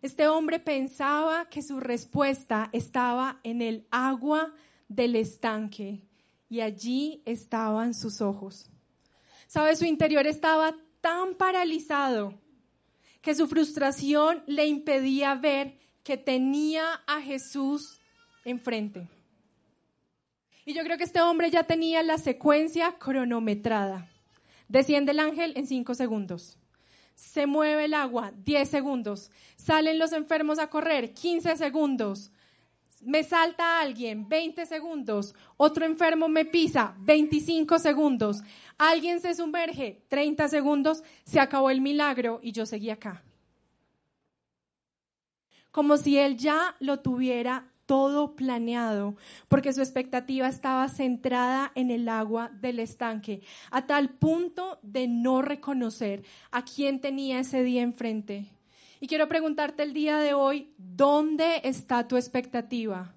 Este 0.02 0.28
hombre 0.28 0.60
pensaba 0.60 1.48
que 1.48 1.62
su 1.62 1.80
respuesta 1.80 2.68
estaba 2.74 3.40
en 3.44 3.62
el 3.62 3.86
agua 3.90 4.52
del 4.86 5.16
estanque 5.16 6.02
y 6.50 6.60
allí 6.60 7.22
estaban 7.24 7.94
sus 7.94 8.20
ojos. 8.20 8.70
¿Sabe? 9.46 9.74
Su 9.74 9.86
interior 9.86 10.26
estaba 10.26 10.76
tan 11.00 11.34
paralizado 11.34 12.34
que 13.22 13.34
su 13.34 13.48
frustración 13.48 14.42
le 14.46 14.66
impedía 14.66 15.34
ver 15.34 15.85
que 16.06 16.16
tenía 16.16 17.02
a 17.04 17.20
Jesús 17.20 18.00
enfrente. 18.44 19.08
Y 20.64 20.72
yo 20.72 20.84
creo 20.84 20.96
que 20.96 21.02
este 21.02 21.20
hombre 21.20 21.50
ya 21.50 21.64
tenía 21.64 22.00
la 22.04 22.16
secuencia 22.16 22.92
cronometrada. 22.96 24.08
Desciende 24.68 25.10
el 25.10 25.18
ángel 25.18 25.52
en 25.56 25.66
cinco 25.66 25.96
segundos. 25.96 26.58
Se 27.16 27.46
mueve 27.46 27.86
el 27.86 27.94
agua, 27.94 28.32
10 28.44 28.68
segundos. 28.68 29.32
Salen 29.56 29.98
los 29.98 30.12
enfermos 30.12 30.60
a 30.60 30.68
correr, 30.70 31.12
15 31.12 31.56
segundos. 31.56 32.30
Me 33.02 33.24
salta 33.24 33.80
alguien, 33.80 34.28
20 34.28 34.64
segundos. 34.64 35.34
Otro 35.56 35.84
enfermo 35.84 36.28
me 36.28 36.44
pisa, 36.44 36.94
25 37.00 37.80
segundos. 37.80 38.42
Alguien 38.78 39.20
se 39.20 39.34
sumerge, 39.34 40.04
30 40.06 40.46
segundos. 40.46 41.02
Se 41.24 41.40
acabó 41.40 41.68
el 41.70 41.80
milagro 41.80 42.38
y 42.44 42.52
yo 42.52 42.64
seguí 42.64 42.90
acá 42.90 43.25
como 45.76 45.98
si 45.98 46.16
él 46.16 46.38
ya 46.38 46.74
lo 46.80 47.00
tuviera 47.00 47.68
todo 47.84 48.34
planeado, 48.34 49.14
porque 49.46 49.74
su 49.74 49.82
expectativa 49.82 50.48
estaba 50.48 50.88
centrada 50.88 51.70
en 51.74 51.90
el 51.90 52.08
agua 52.08 52.50
del 52.62 52.78
estanque, 52.78 53.42
a 53.70 53.86
tal 53.86 54.08
punto 54.08 54.78
de 54.80 55.06
no 55.06 55.42
reconocer 55.42 56.24
a 56.50 56.64
quién 56.64 57.02
tenía 57.02 57.40
ese 57.40 57.62
día 57.62 57.82
enfrente. 57.82 58.46
Y 59.00 59.06
quiero 59.06 59.28
preguntarte 59.28 59.82
el 59.82 59.92
día 59.92 60.16
de 60.16 60.32
hoy, 60.32 60.72
¿dónde 60.78 61.60
está 61.62 62.08
tu 62.08 62.16
expectativa? 62.16 63.12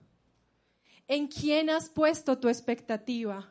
¿En 1.08 1.28
quién 1.30 1.70
has 1.70 1.88
puesto 1.88 2.40
tu 2.40 2.50
expectativa? 2.50 3.50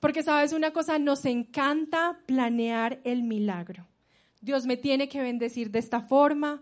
Porque 0.00 0.22
sabes 0.22 0.52
una 0.52 0.72
cosa, 0.72 0.98
nos 0.98 1.24
encanta 1.24 2.20
planear 2.26 3.00
el 3.04 3.22
milagro. 3.22 3.86
Dios 4.42 4.66
me 4.66 4.76
tiene 4.76 5.08
que 5.08 5.22
bendecir 5.22 5.70
de 5.70 5.78
esta 5.78 6.02
forma, 6.02 6.60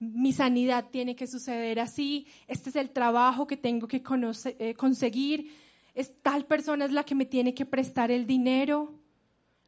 mi 0.00 0.32
sanidad 0.32 0.86
tiene 0.90 1.14
que 1.14 1.26
suceder 1.26 1.78
así, 1.78 2.26
este 2.48 2.70
es 2.70 2.76
el 2.76 2.90
trabajo 2.90 3.46
que 3.46 3.58
tengo 3.58 3.86
que 3.86 4.02
eh, 4.58 4.74
conseguir, 4.74 5.52
es 5.94 6.14
tal 6.22 6.46
persona 6.46 6.86
es 6.86 6.90
la 6.90 7.04
que 7.04 7.14
me 7.14 7.26
tiene 7.26 7.54
que 7.54 7.66
prestar 7.66 8.10
el 8.10 8.26
dinero. 8.26 8.98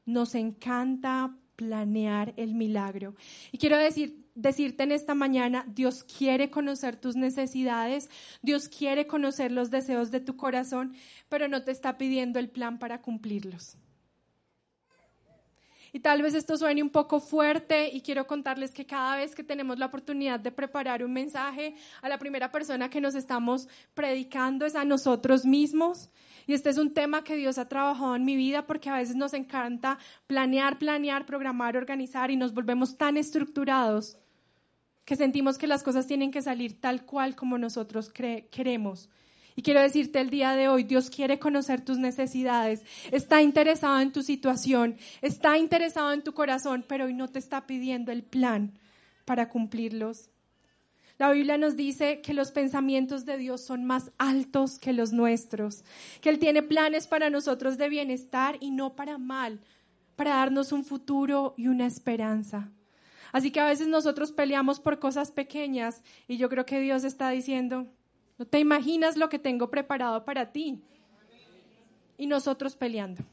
Nos 0.07 0.35
encanta 0.35 1.37
planear 1.57 2.33
el 2.37 2.55
milagro. 2.55 3.15
Y 3.51 3.59
quiero 3.59 3.77
decir, 3.77 4.25
decirte 4.35 4.85
en 4.85 4.93
esta 4.93 5.15
mañana, 5.15 5.67
Dios 5.69 6.05
quiere 6.05 6.51
conocer 6.51 6.97
tus 6.97 7.17
necesidades, 7.17 8.09
Dios 8.41 8.69
quiere 8.69 9.07
conocer 9.07 9.53
los 9.53 9.71
deseos 9.71 10.11
de 10.11 10.21
tu 10.21 10.37
corazón, 10.37 10.95
pero 11.29 11.49
no 11.49 11.63
te 11.63 11.71
está 11.71 11.99
pidiendo 11.99 12.39
el 12.39 12.49
plan 12.49 12.79
para 12.79 13.03
cumplirlos. 13.03 13.77
Y 15.95 16.01
tal 16.01 16.23
vez 16.23 16.33
esto 16.35 16.57
suene 16.57 16.83
un 16.83 16.89
poco 16.89 17.21
fuerte 17.21 17.91
y 17.93 18.01
quiero 18.01 18.27
contarles 18.27 18.73
que 18.73 18.87
cada 18.87 19.17
vez 19.17 19.35
que 19.35 19.45
tenemos 19.45 19.79
la 19.79 19.87
oportunidad 19.87 20.41
de 20.41 20.51
preparar 20.51 21.05
un 21.05 21.13
mensaje 21.13 21.75
a 22.01 22.09
la 22.09 22.19
primera 22.19 22.51
persona 22.51 22.89
que 22.89 23.03
nos 23.03 23.15
estamos 23.15 23.69
predicando 23.93 24.65
es 24.65 24.75
a 24.75 24.87
nosotros 24.87 25.45
mismos. 25.45 26.09
Y 26.47 26.55
este 26.55 26.71
es 26.71 26.79
un 26.79 26.95
tema 26.95 27.23
que 27.25 27.37
Dios 27.37 27.59
ha 27.59 27.69
trabajado 27.69 28.17
en 28.17 28.25
mi 28.25 28.37
vida 28.37 28.67
porque 28.67 28.89
a 28.89 28.97
veces 28.97 29.17
nos 29.17 29.35
encanta 29.35 29.99
planear, 30.27 30.79
planear, 30.79 31.27
programar, 31.27 31.77
organizar 31.77 32.31
y 32.31 32.37
nos 32.37 32.55
volvemos 32.55 32.97
tan 32.97 33.19
estructurados 33.19 34.17
que 35.05 35.17
sentimos 35.17 35.59
que 35.59 35.67
las 35.67 35.83
cosas 35.83 36.07
tienen 36.07 36.31
que 36.31 36.41
salir 36.41 36.81
tal 36.81 37.05
cual 37.05 37.37
como 37.37 37.59
nosotros 37.59 38.11
queremos. 38.11 39.11
Y 39.57 39.63
quiero 39.63 39.81
decirte 39.81 40.21
el 40.21 40.31
día 40.31 40.53
de 40.53 40.69
hoy, 40.69 40.85
Dios 40.85 41.11
quiere 41.11 41.39
conocer 41.39 41.85
tus 41.85 41.99
necesidades, 41.99 42.85
está 43.11 43.43
interesado 43.43 44.01
en 44.01 44.13
tu 44.13 44.23
situación, 44.23 44.97
está 45.21 45.59
interesado 45.59 46.13
en 46.13 46.23
tu 46.23 46.33
corazón, 46.33 46.85
pero 46.89 47.05
hoy 47.05 47.15
no 47.15 47.29
te 47.29 47.39
está 47.39 47.67
pidiendo 47.67 48.13
el 48.13 48.23
plan 48.23 48.73
para 49.25 49.49
cumplirlos. 49.49 50.31
La 51.19 51.31
Biblia 51.31 51.59
nos 51.59 51.77
dice 51.77 52.21
que 52.21 52.35
los 52.35 52.51
pensamientos 52.51 53.25
de 53.25 53.37
Dios 53.37 53.61
son 53.61 53.85
más 53.85 54.11
altos 54.19 54.79
que 54.79 54.93
los 54.93 55.13
nuestros, 55.13 55.85
que 56.21 56.31
Él 56.31 56.39
tiene 56.39 56.63
planes 56.63 57.07
para 57.07 57.31
nosotros 57.31 57.79
de 57.79 57.89
bienestar 57.89 58.57
y 58.61 58.71
no 58.71 58.97
para 58.97 59.19
mal, 59.19 59.61
para 60.17 60.37
darnos 60.37 60.73
un 60.73 60.85
futuro 60.85 61.55
y 61.57 61.69
una 61.69 61.87
esperanza. 61.87 62.73
Así 63.31 63.51
que 63.51 63.61
a 63.61 63.67
veces 63.67 63.87
nosotros 63.89 64.33
peleamos 64.33 64.81
por 64.81 64.99
cosas 64.99 65.31
pequeñas 65.31 66.03
y 66.27 66.39
yo 66.39 66.49
creo 66.49 66.67
que 66.67 66.81
Dios 66.81 67.05
está 67.05 67.31
diciendo, 67.31 67.87
no 68.39 68.45
te 68.47 68.59
imaginas 68.59 69.17
lo 69.17 69.29
que 69.29 69.39
tengo 69.39 69.71
preparado 69.71 70.25
para 70.25 70.53
ti. 70.53 70.81
Y 72.19 72.27
nosotros 72.27 72.77
peleando. 72.77 73.25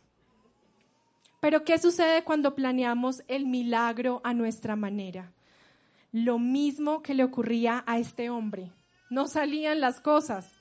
Pero 1.39 1.63
¿qué 1.63 1.77
sucede 1.77 2.23
cuando 2.23 2.55
planeamos 2.55 3.23
el 3.27 3.45
milagro 3.45 4.19
a 4.23 4.33
nuestra 4.33 4.75
manera? 4.75 5.31
Lo 6.11 6.39
mismo 6.39 7.01
que 7.01 7.13
le 7.13 7.23
ocurría 7.23 7.83
a 7.87 7.99
este 7.99 8.29
hombre. 8.29 8.71
No 9.09 9.27
salían 9.27 9.79
las 9.79 10.01
cosas. 10.01 10.51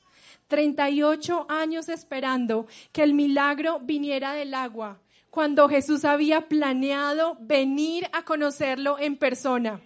38 0.47 1.47
años 1.49 1.89
esperando 1.89 2.67
que 2.93 3.03
el 3.03 3.15
milagro 3.15 3.81
viniera 3.81 4.33
del 4.33 4.55
agua, 4.55 4.99
cuando 5.31 5.69
Jesús 5.69 6.05
había 6.05 6.49
planeado 6.49 7.37
venir 7.41 8.09
a 8.13 8.25
conocerlo 8.25 8.99
en 8.99 9.17
persona. 9.17 9.81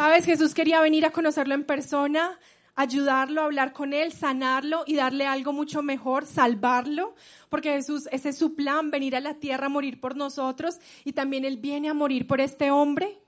¿Sabes? 0.00 0.24
Jesús 0.24 0.54
quería 0.54 0.80
venir 0.80 1.04
a 1.04 1.10
conocerlo 1.10 1.52
en 1.52 1.64
persona, 1.64 2.40
ayudarlo, 2.74 3.42
hablar 3.42 3.74
con 3.74 3.92
él, 3.92 4.14
sanarlo 4.14 4.82
y 4.86 4.94
darle 4.94 5.26
algo 5.26 5.52
mucho 5.52 5.82
mejor, 5.82 6.24
salvarlo, 6.24 7.14
porque 7.50 7.72
Jesús, 7.72 8.08
ese 8.10 8.30
es 8.30 8.38
su 8.38 8.54
plan, 8.54 8.90
venir 8.90 9.14
a 9.14 9.20
la 9.20 9.34
tierra 9.34 9.66
a 9.66 9.68
morir 9.68 10.00
por 10.00 10.16
nosotros 10.16 10.78
y 11.04 11.12
también 11.12 11.44
él 11.44 11.58
viene 11.58 11.90
a 11.90 11.92
morir 11.92 12.26
por 12.26 12.40
este 12.40 12.70
hombre. 12.70 13.20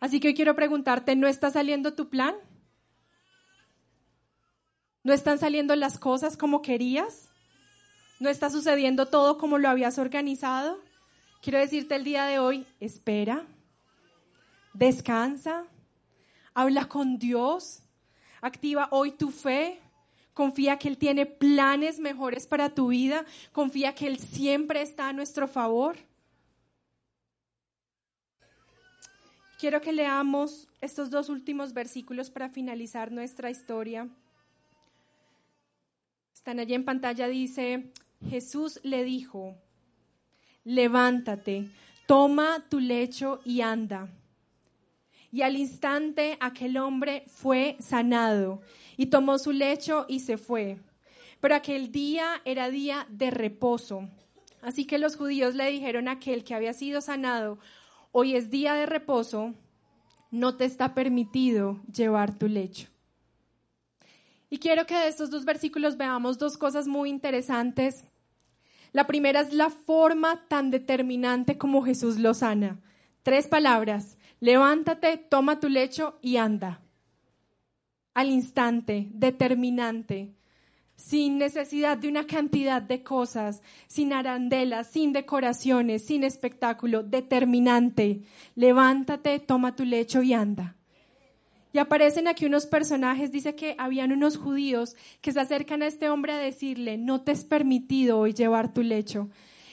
Así 0.00 0.18
que 0.18 0.26
hoy 0.26 0.34
quiero 0.34 0.56
preguntarte, 0.56 1.14
¿no 1.14 1.28
está 1.28 1.52
saliendo 1.52 1.94
tu 1.94 2.08
plan? 2.08 2.34
¿No 5.04 5.12
están 5.12 5.38
saliendo 5.38 5.76
las 5.76 5.96
cosas 5.96 6.36
como 6.36 6.60
querías? 6.60 7.30
¿No 8.18 8.28
está 8.28 8.50
sucediendo 8.50 9.06
todo 9.06 9.38
como 9.38 9.58
lo 9.58 9.68
habías 9.68 9.96
organizado? 10.00 10.80
Quiero 11.42 11.58
decirte 11.58 11.96
el 11.96 12.04
día 12.04 12.24
de 12.26 12.38
hoy, 12.38 12.64
espera, 12.78 13.44
descansa, 14.72 15.64
habla 16.54 16.86
con 16.86 17.18
Dios, 17.18 17.82
activa 18.40 18.86
hoy 18.92 19.10
tu 19.10 19.32
fe, 19.32 19.80
confía 20.34 20.78
que 20.78 20.86
Él 20.86 20.98
tiene 20.98 21.26
planes 21.26 21.98
mejores 21.98 22.46
para 22.46 22.72
tu 22.72 22.90
vida, 22.90 23.26
confía 23.50 23.92
que 23.92 24.06
Él 24.06 24.20
siempre 24.20 24.82
está 24.82 25.08
a 25.08 25.12
nuestro 25.12 25.48
favor. 25.48 25.96
Quiero 29.58 29.80
que 29.80 29.92
leamos 29.92 30.68
estos 30.80 31.10
dos 31.10 31.28
últimos 31.28 31.72
versículos 31.72 32.30
para 32.30 32.50
finalizar 32.50 33.10
nuestra 33.10 33.50
historia. 33.50 34.08
Están 36.32 36.60
allí 36.60 36.74
en 36.74 36.84
pantalla, 36.84 37.26
dice, 37.26 37.92
Jesús 38.30 38.78
le 38.84 39.02
dijo, 39.02 39.56
levántate, 40.64 41.68
toma 42.06 42.64
tu 42.68 42.80
lecho 42.80 43.40
y 43.44 43.60
anda. 43.60 44.08
Y 45.30 45.42
al 45.42 45.56
instante 45.56 46.36
aquel 46.40 46.76
hombre 46.76 47.24
fue 47.26 47.76
sanado 47.80 48.60
y 48.96 49.06
tomó 49.06 49.38
su 49.38 49.52
lecho 49.52 50.04
y 50.08 50.20
se 50.20 50.36
fue. 50.36 50.78
Pero 51.40 51.54
aquel 51.54 51.90
día 51.90 52.42
era 52.44 52.68
día 52.68 53.06
de 53.08 53.30
reposo. 53.30 54.08
Así 54.60 54.86
que 54.86 54.98
los 54.98 55.16
judíos 55.16 55.54
le 55.54 55.70
dijeron 55.70 56.06
a 56.06 56.12
aquel 56.12 56.44
que 56.44 56.54
había 56.54 56.72
sido 56.72 57.00
sanado, 57.00 57.58
hoy 58.12 58.36
es 58.36 58.50
día 58.50 58.74
de 58.74 58.86
reposo, 58.86 59.54
no 60.30 60.56
te 60.56 60.66
está 60.66 60.94
permitido 60.94 61.80
llevar 61.92 62.38
tu 62.38 62.46
lecho. 62.46 62.88
Y 64.50 64.58
quiero 64.58 64.86
que 64.86 64.94
de 64.94 65.08
estos 65.08 65.30
dos 65.30 65.46
versículos 65.46 65.96
veamos 65.96 66.38
dos 66.38 66.58
cosas 66.58 66.86
muy 66.86 67.08
interesantes 67.08 68.04
la 68.92 69.06
primera 69.06 69.40
es 69.40 69.52
la 69.52 69.70
forma 69.70 70.46
tan 70.48 70.70
determinante 70.70 71.56
como 71.56 71.82
Jesús 71.82 72.18
lo 72.18 72.34
sana. 72.34 72.80
Tres 73.22 73.46
palabras. 73.46 74.18
Levántate, 74.40 75.16
toma 75.16 75.60
tu 75.60 75.68
lecho 75.68 76.18
y 76.20 76.36
anda. 76.36 76.82
Al 78.12 78.30
instante, 78.30 79.08
determinante, 79.12 80.34
sin 80.96 81.38
necesidad 81.38 81.96
de 81.96 82.08
una 82.08 82.26
cantidad 82.26 82.82
de 82.82 83.02
cosas, 83.02 83.62
sin 83.86 84.12
arandelas, 84.12 84.88
sin 84.88 85.12
decoraciones, 85.12 86.04
sin 86.04 86.22
espectáculo, 86.22 87.02
determinante. 87.02 88.22
Levántate, 88.54 89.38
toma 89.38 89.74
tu 89.74 89.84
lecho 89.84 90.22
y 90.22 90.34
anda. 90.34 90.76
Y 91.72 91.78
aparecen 91.78 92.28
aquí 92.28 92.44
unos 92.44 92.66
personajes, 92.66 93.32
dice 93.32 93.54
que 93.54 93.74
habían 93.78 94.12
unos 94.12 94.36
judíos 94.36 94.94
que 95.20 95.32
se 95.32 95.40
acercan 95.40 95.82
a 95.82 95.86
este 95.86 96.10
hombre 96.10 96.32
a 96.32 96.38
decirle, 96.38 96.98
no 96.98 97.22
te 97.22 97.32
es 97.32 97.44
permitido 97.44 98.18
hoy 98.18 98.34
llevar 98.34 98.74
tu 98.74 98.82
lecho. 98.82 99.30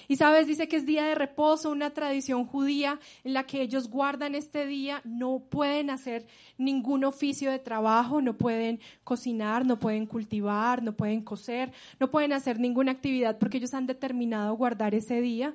Y 0.08 0.16
sabes, 0.16 0.48
dice 0.48 0.68
que 0.68 0.78
es 0.78 0.88
día 0.88 1.06
de 1.06 1.14
reposo, 1.14 1.70
una 1.70 1.92
tradición 1.92 2.46
judía 2.46 3.00
en 3.24 3.34
la 3.34 3.44
que 3.44 3.62
ellos 3.62 3.92
guardan 3.92 4.34
este 4.34 4.66
día, 4.66 5.02
no 5.04 5.44
pueden 5.50 5.92
hacer 5.92 6.26
ningún 6.58 7.04
oficio 7.04 7.52
de 7.52 7.60
trabajo, 7.60 8.20
no 8.20 8.36
pueden 8.36 8.80
cocinar, 9.04 9.68
no 9.68 9.78
pueden 9.78 10.08
cultivar, 10.08 10.82
no 10.82 10.94
pueden 10.94 11.22
coser, 11.22 11.72
no 12.00 12.10
pueden 12.10 12.34
hacer 12.34 12.60
ninguna 12.60 12.94
actividad 12.94 13.38
porque 13.38 13.58
ellos 13.58 13.76
han 13.76 13.86
determinado 13.86 14.56
guardar 14.56 14.96
ese 14.96 15.22
día. 15.22 15.54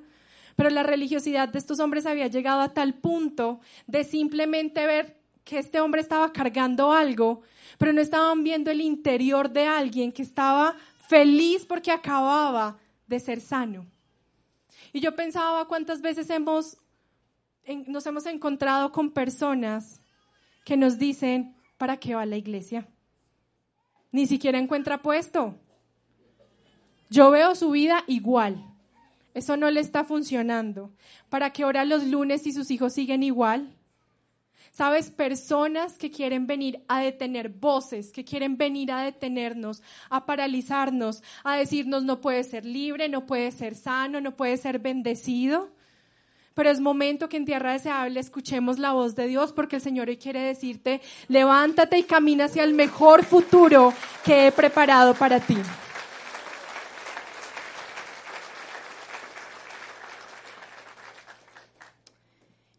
Pero 0.55 0.71
la 0.71 0.85
religiosidad 0.85 1.49
de 1.49 1.59
estos 1.59 1.81
hombres 1.81 2.07
había 2.07 2.29
llegado 2.29 2.61
a 2.61 2.73
tal 2.73 2.95
punto 2.95 3.59
de 3.89 4.05
simplemente 4.05 4.87
ver 4.87 5.24
que 5.45 5.59
este 5.59 5.81
hombre 5.81 6.01
estaba 6.01 6.33
cargando 6.33 6.93
algo, 6.93 7.43
pero 7.79 7.93
no 7.93 8.01
estaban 8.01 8.43
viendo 8.43 8.71
el 8.71 8.81
interior 8.81 9.51
de 9.51 9.67
alguien 9.67 10.11
que 10.11 10.23
estaba 10.23 10.77
feliz 11.09 11.67
porque 11.67 11.93
acababa 11.93 12.79
de 13.07 13.21
ser 13.21 13.41
sano. 13.41 13.87
Y 14.93 15.01
yo 15.01 15.15
pensaba 15.15 15.67
cuántas 15.67 16.01
veces 16.01 16.31
hemos, 16.31 16.79
nos 17.87 18.07
hemos 18.07 18.27
encontrado 18.27 18.91
con 18.91 19.11
personas 19.11 20.01
que 20.65 20.77
nos 20.77 20.99
dicen, 20.99 21.55
¿para 21.77 21.99
qué 21.99 22.15
va 22.15 22.25
la 22.25 22.37
iglesia? 22.37 22.89
Ni 24.13 24.27
siquiera 24.27 24.59
encuentra 24.59 25.03
puesto. 25.03 25.57
Yo 27.11 27.31
veo 27.31 27.55
su 27.55 27.71
vida 27.71 28.03
igual. 28.07 28.65
Eso 29.35 29.57
no 29.57 29.71
le 29.71 29.81
está 29.81 30.05
funcionando. 30.05 30.93
¿Para 31.29 31.51
qué 31.51 31.65
ora 31.65 31.85
los 31.85 32.05
lunes 32.05 32.43
si 32.43 32.53
sus 32.53 32.71
hijos 32.71 32.93
siguen 32.93 33.23
igual? 33.23 33.77
Sabes, 34.75 35.09
personas 35.09 35.99
que 35.99 36.11
quieren 36.11 36.49
venir 36.49 36.83
a 36.89 36.99
detener 36.99 37.49
voces, 37.49 38.11
que 38.11 38.25
quieren 38.25 38.57
venir 38.57 38.91
a 38.91 39.03
detenernos, 39.03 39.81
a 40.11 40.27
paralizarnos, 40.27 41.23
a 41.45 41.55
decirnos 41.55 42.03
no 42.03 42.21
puede 42.21 42.43
ser 42.43 42.65
libre, 42.65 43.09
no 43.09 43.25
puede 43.25 43.53
ser 43.53 43.77
sano, 43.77 44.21
no 44.21 44.33
puede 44.33 44.57
ser 44.57 44.81
bendecido. 44.81 45.69
Pero 46.55 46.71
es 46.71 46.81
momento 46.81 47.29
que 47.29 47.37
en 47.37 47.45
tierra 47.45 47.73
deseable 47.73 48.19
escuchemos 48.19 48.81
la 48.81 48.91
voz 48.91 49.15
de 49.15 49.29
Dios 49.29 49.53
porque 49.53 49.77
el 49.77 49.83
Señor 49.83 50.09
hoy 50.09 50.17
quiere 50.17 50.41
decirte, 50.41 51.01
levántate 51.29 51.99
y 51.99 52.03
camina 52.03 52.47
hacia 52.47 52.65
el 52.65 52.75
mejor 52.75 53.25
futuro 53.25 53.95
que 54.25 54.49
he 54.49 54.53
preparado 54.53 55.15
para 55.15 55.39
ti. 55.39 55.57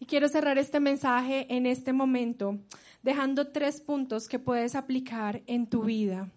Y 0.05 0.07
quiero 0.07 0.29
cerrar 0.29 0.59
este 0.59 0.79
mensaje 0.79 1.47
en 1.49 1.65
este 1.65 1.91
momento 1.91 2.59
dejando 3.01 3.47
tres 3.47 3.81
puntos 3.81 4.27
que 4.27 4.37
puedes 4.37 4.75
aplicar 4.75 5.41
en 5.47 5.65
tu 5.65 5.85
vida. 5.85 6.29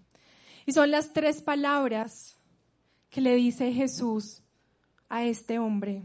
Y 0.65 0.73
son 0.73 0.91
las 0.91 1.13
tres 1.13 1.43
palabras 1.43 2.39
que 3.11 3.21
le 3.21 3.35
dice 3.35 3.71
Jesús 3.75 4.43
a 5.11 5.23
este 5.27 5.59
hombre. 5.59 6.03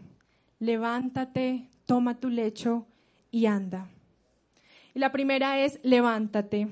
Levántate, 0.59 1.69
toma 1.85 2.19
tu 2.19 2.27
lecho 2.27 2.85
y 3.31 3.45
anda. 3.45 3.87
Y 4.93 4.99
la 4.99 5.13
primera 5.13 5.57
es 5.63 5.79
levántate. 5.83 6.67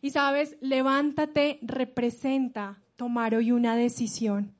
Y 0.00 0.10
sabes, 0.10 0.56
levántate 0.60 1.58
representa 1.62 2.80
tomar 2.94 3.34
hoy 3.34 3.50
una 3.50 3.74
decisión. 3.74 4.55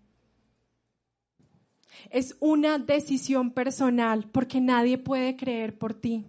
Es 2.11 2.37
una 2.41 2.79
decisión 2.79 3.51
personal 3.51 4.29
porque 4.31 4.61
nadie 4.61 4.99
puede 4.99 5.37
creer 5.37 5.77
por 5.79 5.95
ti. 5.95 6.25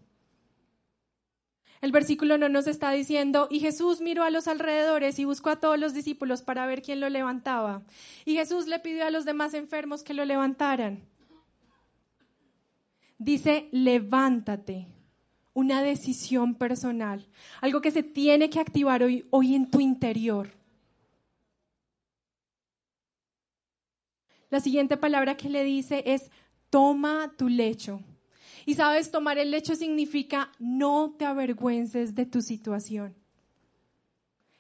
El 1.81 1.91
versículo 1.91 2.37
no 2.37 2.49
nos 2.49 2.65
está 2.67 2.91
diciendo, 2.91 3.47
y 3.51 3.59
Jesús 3.59 4.01
miró 4.01 4.23
a 4.23 4.31
los 4.31 4.47
alrededores 4.47 5.19
y 5.19 5.25
buscó 5.25 5.51
a 5.51 5.59
todos 5.59 5.77
los 5.77 5.93
discípulos 5.93 6.41
para 6.41 6.65
ver 6.65 6.81
quién 6.81 6.99
lo 6.99 7.09
levantaba. 7.09 7.83
Y 8.25 8.35
Jesús 8.35 8.67
le 8.67 8.79
pidió 8.79 9.05
a 9.05 9.11
los 9.11 9.25
demás 9.25 9.53
enfermos 9.53 10.03
que 10.03 10.15
lo 10.15 10.25
levantaran. 10.25 11.03
Dice, 13.19 13.67
levántate, 13.71 14.87
una 15.53 15.81
decisión 15.81 16.55
personal, 16.55 17.27
algo 17.61 17.81
que 17.81 17.91
se 17.91 18.03
tiene 18.03 18.49
que 18.49 18.59
activar 18.59 19.03
hoy, 19.03 19.25
hoy 19.29 19.55
en 19.55 19.69
tu 19.69 19.79
interior. 19.79 20.49
La 24.49 24.59
siguiente 24.59 24.97
palabra 24.97 25.35
que 25.35 25.49
le 25.49 25.63
dice 25.63 26.03
es, 26.05 26.31
toma 26.69 27.33
tu 27.37 27.49
lecho. 27.49 28.01
Y 28.65 28.75
sabes, 28.75 29.11
tomar 29.11 29.37
el 29.37 29.51
lecho 29.51 29.75
significa 29.75 30.51
no 30.59 31.15
te 31.17 31.25
avergüences 31.25 32.15
de 32.15 32.25
tu 32.25 32.41
situación. 32.41 33.15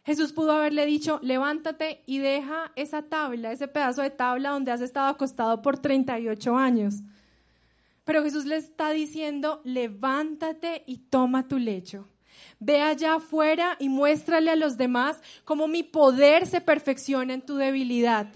Jesús 0.05 0.31
pudo 0.31 0.53
haberle 0.53 0.85
dicho, 0.85 1.19
levántate 1.21 2.03
y 2.05 2.19
deja 2.19 2.71
esa 2.77 3.01
tabla, 3.01 3.51
ese 3.51 3.67
pedazo 3.67 4.01
de 4.01 4.09
tabla 4.09 4.51
donde 4.51 4.71
has 4.71 4.79
estado 4.79 5.07
acostado 5.07 5.61
por 5.61 5.79
38 5.79 6.55
años. 6.55 7.01
Pero 8.05 8.23
Jesús 8.23 8.45
le 8.45 8.55
está 8.55 8.91
diciendo, 8.91 9.59
levántate 9.65 10.83
y 10.87 10.99
toma 11.09 11.49
tu 11.49 11.59
lecho. 11.59 12.07
Ve 12.57 12.81
allá 12.81 13.15
afuera 13.15 13.75
y 13.79 13.89
muéstrale 13.89 14.51
a 14.51 14.55
los 14.55 14.77
demás 14.77 15.21
cómo 15.43 15.67
mi 15.67 15.83
poder 15.83 16.47
se 16.47 16.61
perfecciona 16.61 17.33
en 17.33 17.41
tu 17.41 17.57
debilidad. 17.57 18.29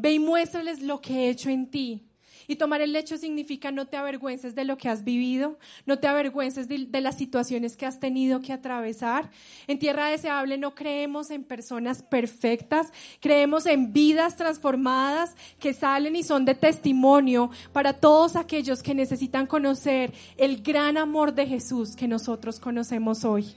Ve 0.00 0.14
y 0.14 0.18
muéstrales 0.18 0.80
lo 0.80 1.00
que 1.00 1.12
he 1.12 1.28
hecho 1.28 1.50
en 1.50 1.70
ti. 1.70 2.10
Y 2.50 2.56
tomar 2.56 2.80
el 2.80 2.92
lecho 2.92 3.16
significa 3.16 3.70
no 3.70 3.86
te 3.86 3.96
avergüences 3.96 4.56
de 4.56 4.64
lo 4.64 4.76
que 4.76 4.88
has 4.88 5.04
vivido, 5.04 5.56
no 5.86 6.00
te 6.00 6.08
avergüences 6.08 6.66
de, 6.66 7.00
las 7.00 7.16
situaciones 7.16 7.76
que 7.76 7.86
has 7.86 8.00
tenido 8.00 8.40
que 8.40 8.52
atravesar. 8.52 9.30
En 9.68 9.78
Tierra 9.78 10.06
Deseable 10.06 10.58
no 10.58 10.74
creemos 10.74 11.30
en 11.30 11.44
personas 11.44 12.02
perfectas, 12.02 12.92
creemos 13.20 13.66
en 13.66 13.92
vidas 13.92 14.36
transformadas 14.36 15.36
que 15.60 15.72
salen 15.72 16.16
y 16.16 16.24
son 16.24 16.44
de 16.44 16.56
testimonio 16.56 17.50
para 17.72 17.92
todos 17.92 18.34
aquellos 18.34 18.82
que 18.82 18.96
necesitan 18.96 19.46
conocer 19.46 20.12
el 20.36 20.60
gran 20.60 20.96
amor 20.96 21.32
de 21.34 21.46
Jesús 21.46 21.94
que 21.94 22.08
nosotros 22.08 22.58
conocemos 22.58 23.24
hoy. 23.24 23.54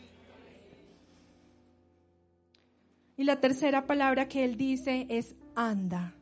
Y 3.17 3.23
la 3.23 3.39
tercera 3.39 3.87
palabra 3.87 4.27
que 4.27 4.43
él 4.43 4.55
dice 4.55 5.07
es 5.09 5.33
anda. 5.55 6.13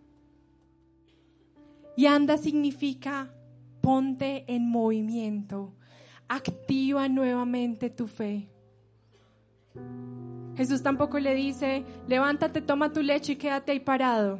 Y 1.95 2.05
anda 2.05 2.37
significa 2.37 3.33
ponte 3.81 4.45
en 4.47 4.69
movimiento, 4.69 5.73
activa 6.27 7.09
nuevamente 7.09 7.89
tu 7.89 8.07
fe. 8.07 8.47
Jesús 10.55 10.83
tampoco 10.83 11.19
le 11.19 11.33
dice, 11.33 11.83
levántate, 12.07 12.61
toma 12.61 12.91
tu 12.91 13.01
leche 13.01 13.33
y 13.33 13.35
quédate 13.37 13.71
ahí 13.71 13.79
parado. 13.79 14.39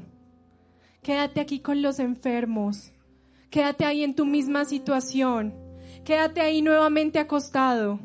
Quédate 1.01 1.41
aquí 1.41 1.59
con 1.59 1.81
los 1.81 1.99
enfermos. 1.99 2.91
Quédate 3.49 3.85
ahí 3.85 4.03
en 4.03 4.15
tu 4.15 4.25
misma 4.25 4.65
situación. 4.65 5.53
Quédate 6.05 6.41
ahí 6.41 6.61
nuevamente 6.61 7.17
acostado. 7.17 7.99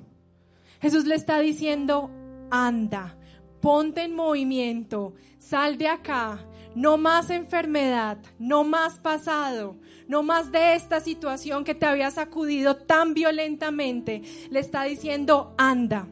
Jesús 0.81 1.05
le 1.05 1.15
está 1.15 1.39
diciendo, 1.41 2.11
anda, 2.51 3.17
ponte 3.61 4.03
en 4.03 4.15
movimiento, 4.15 5.15
sal 5.39 5.79
de 5.79 5.89
acá, 5.89 6.47
no 6.77 6.99
más 6.99 7.31
enfermedad, 7.31 8.19
no 8.39 8.63
más 8.63 8.99
pasado, 8.99 9.77
no 10.09 10.23
más 10.23 10.53
de 10.53 10.75
esta 10.75 11.01
situación 11.01 11.65
que 11.65 11.75
te 11.75 11.87
había 11.87 12.11
sacudido 12.11 12.77
tan 12.77 13.15
violentamente. 13.15 14.23
Le 14.51 14.61
está 14.61 14.83
diciendo, 14.83 15.55
anda. 15.57 16.07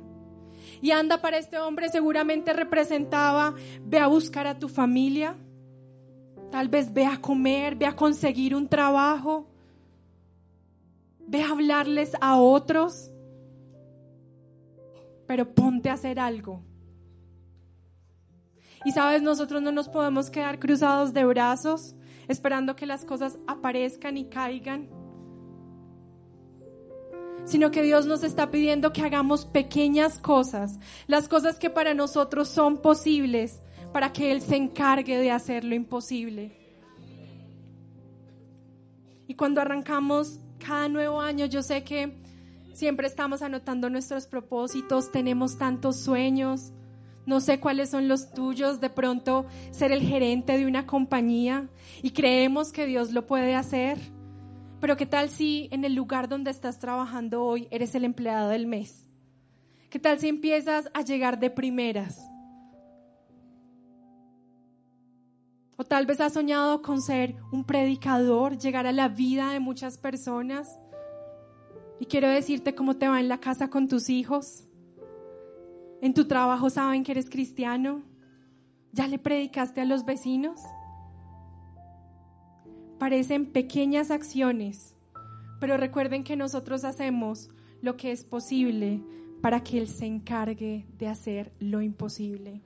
Y 0.81 0.91
anda 0.91 1.21
para 1.21 1.37
este 1.37 1.59
hombre 1.59 1.91
seguramente 1.91 2.55
representaba, 2.55 3.55
ve 3.83 3.99
a 3.99 4.07
buscar 4.07 4.47
a 4.47 4.59
tu 4.59 4.71
familia, 4.71 5.37
tal 6.51 6.69
vez 6.69 6.95
ve 6.95 7.05
a 7.05 7.21
comer, 7.21 7.77
ve 7.77 7.85
a 7.85 7.95
conseguir 7.95 8.55
un 8.55 8.67
trabajo, 8.67 9.47
ve 11.27 11.43
a 11.43 11.51
hablarles 11.51 12.13
a 12.23 12.39
otros, 12.39 13.11
pero 15.27 15.55
ponte 15.55 15.91
a 15.91 15.93
hacer 15.93 16.19
algo 16.19 16.63
y 18.85 18.93
sabes, 18.93 19.23
nosotros 19.23 19.63
no 19.63 19.73
nos 19.73 19.89
podemos 19.89 20.31
quedar 20.31 20.59
cruzados 20.59 21.13
de 21.13 21.25
brazos 21.25 21.95
esperando 22.29 22.77
que 22.77 22.87
las 22.87 23.05
cosas 23.05 23.39
aparezcan 23.47 24.17
y 24.17 24.27
caigan, 24.27 24.89
sino 27.45 27.71
que 27.71 27.83
Dios 27.83 28.07
nos 28.07 28.23
está 28.23 28.51
pidiendo 28.51 28.93
que 28.93 29.03
hagamos 29.03 29.45
pequeñas 29.45 30.19
cosas, 30.19 30.79
las 31.07 31.29
cosas 31.29 31.59
que 31.59 31.71
para 31.71 31.95
nosotros 31.95 32.49
son 32.49 32.79
posibles, 32.81 33.61
para 33.93 34.13
que 34.13 34.33
Él 34.33 34.41
se 34.41 34.57
encargue 34.57 35.19
de 35.19 35.31
hacer 35.31 35.65
lo 35.65 35.75
imposible. 35.75 36.59
Y 39.27 39.35
cuando 39.35 39.61
arrancamos 39.61 40.41
cada 40.59 40.89
nuevo 40.89 41.21
año, 41.21 41.47
yo 41.47 41.63
sé 41.63 41.85
que 41.85 42.17
siempre 42.73 43.07
estamos 43.07 43.43
anotando 43.43 43.89
nuestros 43.89 44.27
propósitos, 44.27 45.13
tenemos 45.13 45.59
tantos 45.59 45.97
sueños, 46.01 46.73
no 47.27 47.41
sé 47.41 47.61
cuáles 47.61 47.91
son 47.91 48.09
los 48.09 48.33
tuyos, 48.33 48.81
de 48.81 48.91
pronto 48.91 49.47
ser 49.71 49.93
el 49.93 50.03
gerente 50.03 50.59
de 50.59 50.67
una 50.67 50.87
compañía 50.87 51.69
y 52.03 52.11
creemos 52.11 52.73
que 52.73 52.87
Dios 52.87 53.13
lo 53.13 53.27
puede 53.27 53.55
hacer. 53.55 53.99
Pero 54.81 54.97
¿qué 54.97 55.07
tal 55.07 55.31
si 55.31 55.69
en 55.73 55.85
el 55.85 55.95
lugar 55.95 56.29
donde 56.29 56.51
estás 56.51 56.79
trabajando 56.79 57.43
hoy 57.43 57.69
eres 57.71 57.95
el 57.95 58.05
empleado 58.05 58.51
del 58.51 58.67
mes? 58.67 59.09
¿Qué 59.89 59.99
tal 59.99 60.19
si 60.19 60.29
empiezas 60.29 60.91
a 60.93 61.03
llegar 61.03 61.39
de 61.39 61.51
primeras? 61.51 62.21
O 65.77 65.85
tal 65.85 66.05
vez 66.07 66.21
has 66.21 66.35
soñado 66.35 66.83
con 66.83 67.01
ser 67.01 67.37
un 67.53 67.65
predicador, 67.65 68.59
llegar 68.59 68.87
a 68.87 68.93
la 68.93 69.09
vida 69.09 69.51
de 69.51 69.61
muchas 69.61 69.99
personas. 69.99 70.79
Y 71.99 72.07
quiero 72.07 72.29
decirte 72.29 72.75
cómo 72.75 72.97
te 72.97 73.09
va 73.09 73.21
en 73.21 73.29
la 73.29 73.39
casa 73.39 73.71
con 73.71 73.89
tus 73.89 74.11
hijos. 74.11 74.65
¿En 76.05 76.13
tu 76.13 76.27
trabajo 76.27 76.69
saben 76.69 77.03
que 77.03 77.13
eres 77.13 77.31
cristiano? 77.31 78.03
¿Ya 78.93 79.09
le 79.09 79.19
predicaste 79.19 79.81
a 79.81 79.87
los 79.87 80.05
vecinos? 80.05 80.61
Parecen 82.99 83.47
pequeñas 83.47 84.11
acciones, 84.11 84.95
pero 85.61 85.79
recuerden 85.79 86.23
que 86.23 86.37
nosotros 86.37 86.85
hacemos 86.85 87.49
lo 87.81 87.97
que 87.97 88.13
es 88.13 88.23
posible 88.23 89.03
para 89.41 89.65
que 89.65 89.79
Él 89.79 89.89
se 89.89 90.05
encargue 90.05 90.87
de 90.99 91.09
hacer 91.09 91.55
lo 91.59 91.81
imposible. 91.81 92.61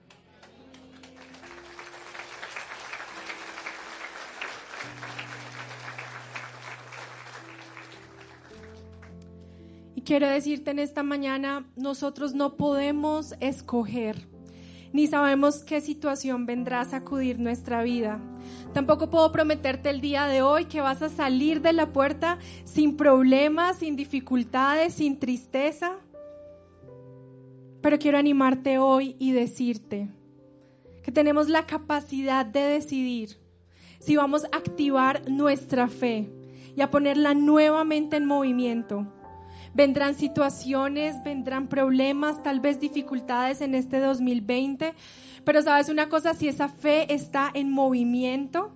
Quiero 10.08 10.26
decirte 10.26 10.70
en 10.70 10.78
esta 10.78 11.02
mañana, 11.02 11.66
nosotros 11.76 12.32
no 12.32 12.56
podemos 12.56 13.34
escoger, 13.40 14.26
ni 14.90 15.06
sabemos 15.06 15.62
qué 15.64 15.82
situación 15.82 16.46
vendrá 16.46 16.80
a 16.80 16.84
sacudir 16.86 17.38
nuestra 17.38 17.82
vida. 17.82 18.18
Tampoco 18.72 19.10
puedo 19.10 19.30
prometerte 19.30 19.90
el 19.90 20.00
día 20.00 20.24
de 20.24 20.40
hoy 20.40 20.64
que 20.64 20.80
vas 20.80 21.02
a 21.02 21.10
salir 21.10 21.60
de 21.60 21.74
la 21.74 21.92
puerta 21.92 22.38
sin 22.64 22.96
problemas, 22.96 23.80
sin 23.80 23.96
dificultades, 23.96 24.94
sin 24.94 25.18
tristeza. 25.18 25.96
Pero 27.82 27.98
quiero 27.98 28.16
animarte 28.16 28.78
hoy 28.78 29.14
y 29.18 29.32
decirte 29.32 30.08
que 31.02 31.12
tenemos 31.12 31.50
la 31.50 31.66
capacidad 31.66 32.46
de 32.46 32.60
decidir 32.60 33.36
si 33.98 34.16
vamos 34.16 34.44
a 34.44 34.56
activar 34.56 35.28
nuestra 35.28 35.86
fe 35.86 36.30
y 36.74 36.80
a 36.80 36.90
ponerla 36.90 37.34
nuevamente 37.34 38.16
en 38.16 38.24
movimiento 38.24 39.06
Vendrán 39.74 40.14
situaciones, 40.14 41.22
vendrán 41.24 41.68
problemas, 41.68 42.42
tal 42.42 42.60
vez 42.60 42.80
dificultades 42.80 43.60
en 43.60 43.74
este 43.74 44.00
2020, 44.00 44.94
pero 45.44 45.62
sabes 45.62 45.88
una 45.88 46.08
cosa, 46.08 46.34
si 46.34 46.48
esa 46.48 46.68
fe 46.68 47.12
está 47.12 47.50
en 47.54 47.70
movimiento, 47.70 48.72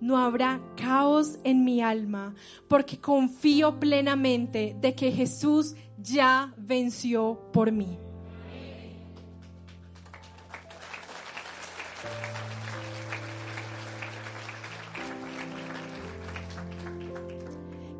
no 0.00 0.18
habrá 0.18 0.60
caos 0.76 1.38
en 1.44 1.64
mi 1.64 1.80
alma, 1.80 2.34
porque 2.68 2.98
confío 2.98 3.80
plenamente 3.80 4.76
de 4.80 4.94
que 4.94 5.12
Jesús 5.12 5.74
ya 5.96 6.52
venció 6.58 7.40
por 7.52 7.72
mí. 7.72 7.98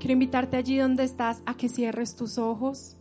Quiero 0.05 0.13
invitarte 0.13 0.59
allí 0.59 0.77
donde 0.77 1.03
estás 1.03 1.43
a 1.47 1.57
que 1.57 1.71
cierres 1.71 2.15
tus 2.15 2.37
ojos. 2.37 2.95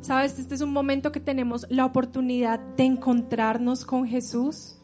Sabes, 0.00 0.38
este 0.38 0.54
es 0.54 0.60
un 0.60 0.72
momento 0.72 1.10
que 1.10 1.18
tenemos 1.18 1.66
la 1.70 1.84
oportunidad 1.84 2.60
de 2.76 2.84
encontrarnos 2.84 3.84
con 3.84 4.06
Jesús. 4.06 4.76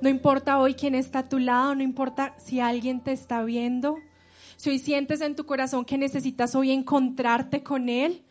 No 0.00 0.08
importa 0.08 0.60
hoy 0.60 0.74
quién 0.74 0.94
está 0.94 1.18
a 1.18 1.28
tu 1.28 1.40
lado, 1.40 1.74
no 1.74 1.82
importa 1.82 2.36
si 2.38 2.60
alguien 2.60 3.00
te 3.00 3.10
está 3.10 3.42
viendo. 3.42 3.96
Si 4.54 4.70
hoy 4.70 4.78
sientes 4.78 5.20
en 5.20 5.34
tu 5.34 5.46
corazón 5.46 5.84
que 5.84 5.98
necesitas 5.98 6.54
hoy 6.54 6.70
encontrarte 6.70 7.64
con 7.64 7.88
Él, 7.88 8.22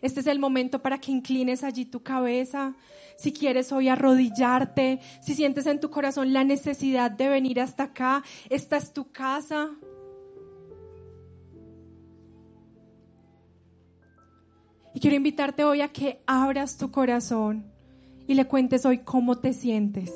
este 0.00 0.20
es 0.20 0.26
el 0.26 0.38
momento 0.38 0.80
para 0.80 0.96
que 0.96 1.12
inclines 1.12 1.62
allí 1.62 1.84
tu 1.84 2.02
cabeza. 2.02 2.74
Si 3.18 3.34
quieres 3.34 3.72
hoy 3.72 3.88
arrodillarte, 3.88 5.00
si 5.20 5.34
sientes 5.34 5.66
en 5.66 5.80
tu 5.80 5.90
corazón 5.90 6.32
la 6.32 6.44
necesidad 6.44 7.10
de 7.10 7.28
venir 7.28 7.60
hasta 7.60 7.82
acá, 7.82 8.24
esta 8.48 8.78
es 8.78 8.94
tu 8.94 9.12
casa. 9.12 9.68
Y 14.94 15.00
quiero 15.00 15.16
invitarte 15.16 15.64
hoy 15.64 15.80
a 15.80 15.88
que 15.88 16.22
abras 16.24 16.78
tu 16.78 16.92
corazón 16.92 17.64
y 18.28 18.34
le 18.34 18.46
cuentes 18.46 18.86
hoy 18.86 18.98
cómo 18.98 19.36
te 19.36 19.52
sientes. 19.52 20.12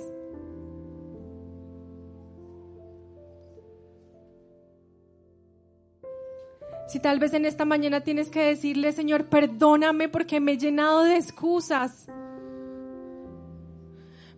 Si 6.86 7.00
tal 7.00 7.18
vez 7.18 7.34
en 7.34 7.44
esta 7.44 7.66
mañana 7.66 8.00
tienes 8.00 8.30
que 8.30 8.40
decirle, 8.40 8.92
Señor, 8.92 9.26
perdóname 9.26 10.08
porque 10.08 10.40
me 10.40 10.52
he 10.52 10.58
llenado 10.58 11.02
de 11.02 11.16
excusas. 11.16 12.06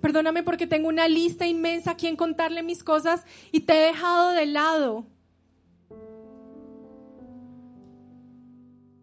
Perdóname 0.01 0.43
porque 0.43 0.67
tengo 0.67 0.89
una 0.89 1.07
lista 1.07 1.47
inmensa 1.47 1.93
a 1.93 1.97
quien 1.97 2.17
contarle 2.17 2.63
mis 2.63 2.83
cosas 2.83 3.25
y 3.53 3.61
te 3.61 3.75
he 3.75 3.87
dejado 3.89 4.31
de 4.31 4.47
lado. 4.47 5.07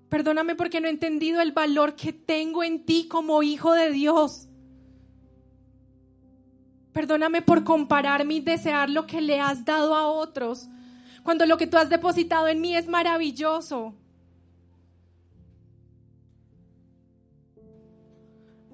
Perdóname 0.10 0.56
porque 0.56 0.80
no 0.80 0.88
he 0.88 0.92
entendido 0.92 1.42
el 1.42 1.52
valor 1.52 1.96
que 1.96 2.14
tengo 2.14 2.64
en 2.64 2.86
ti 2.86 3.08
como 3.08 3.44
hijo 3.44 3.74
de 3.74 3.92
Dios. 3.92 4.48
Perdóname 6.94 7.42
por 7.42 7.64
compararme 7.64 8.36
y 8.36 8.40
desear 8.40 8.90
lo 8.90 9.06
que 9.06 9.22
le 9.22 9.40
has 9.40 9.66
dado 9.66 9.96
a 9.96 10.08
otros 10.08 10.68
cuando 11.24 11.46
lo 11.46 11.58
que 11.58 11.68
tú 11.68 11.78
has 11.78 11.90
depositado 11.90 12.48
en 12.48 12.62
mí 12.62 12.76
es 12.76 12.88
maravilloso. 12.88 13.94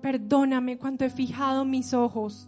Perdóname 0.02 0.78
cuando 0.78 1.04
he 1.04 1.10
fijado 1.10 1.66
mis 1.66 1.94
ojos 1.94 2.48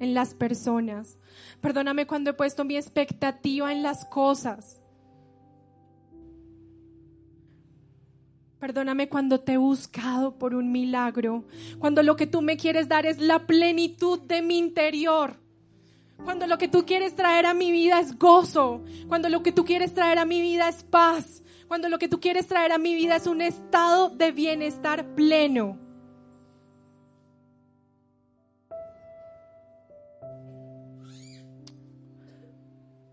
en 0.00 0.14
las 0.14 0.34
personas. 0.34 1.16
Perdóname 1.60 2.06
cuando 2.06 2.30
he 2.30 2.34
puesto 2.34 2.64
mi 2.64 2.76
expectativa 2.76 3.72
en 3.72 3.82
las 3.82 4.04
cosas. 4.04 4.80
Perdóname 8.60 9.08
cuando 9.08 9.38
te 9.38 9.52
he 9.52 9.56
buscado 9.56 10.36
por 10.36 10.54
un 10.54 10.72
milagro, 10.72 11.44
cuando 11.78 12.02
lo 12.02 12.16
que 12.16 12.26
tú 12.26 12.42
me 12.42 12.56
quieres 12.56 12.88
dar 12.88 13.06
es 13.06 13.18
la 13.18 13.46
plenitud 13.46 14.20
de 14.20 14.42
mi 14.42 14.58
interior. 14.58 15.36
Cuando 16.24 16.48
lo 16.48 16.58
que 16.58 16.66
tú 16.66 16.84
quieres 16.84 17.14
traer 17.14 17.46
a 17.46 17.54
mi 17.54 17.70
vida 17.70 18.00
es 18.00 18.18
gozo. 18.18 18.82
Cuando 19.06 19.28
lo 19.28 19.44
que 19.44 19.52
tú 19.52 19.64
quieres 19.64 19.94
traer 19.94 20.18
a 20.18 20.24
mi 20.24 20.40
vida 20.40 20.68
es 20.68 20.82
paz. 20.82 21.44
Cuando 21.68 21.88
lo 21.88 22.00
que 22.00 22.08
tú 22.08 22.18
quieres 22.18 22.48
traer 22.48 22.72
a 22.72 22.78
mi 22.78 22.94
vida 22.96 23.16
es 23.16 23.28
un 23.28 23.40
estado 23.40 24.08
de 24.10 24.32
bienestar 24.32 25.14
pleno. 25.14 25.78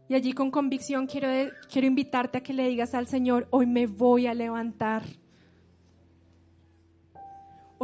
Y 0.08 0.16
allí 0.16 0.34
con 0.34 0.50
convicción 0.50 1.06
quiero, 1.06 1.52
quiero 1.72 1.88
invitarte 1.88 2.40
a 2.40 2.42
que 2.42 2.54
le 2.54 2.68
digas 2.68 2.96
al 2.96 3.08
Señor, 3.08 3.48
hoy 3.52 3.68
me 3.68 3.86
voy 3.86 4.26
a 4.28 4.34
levantar. 4.34 5.04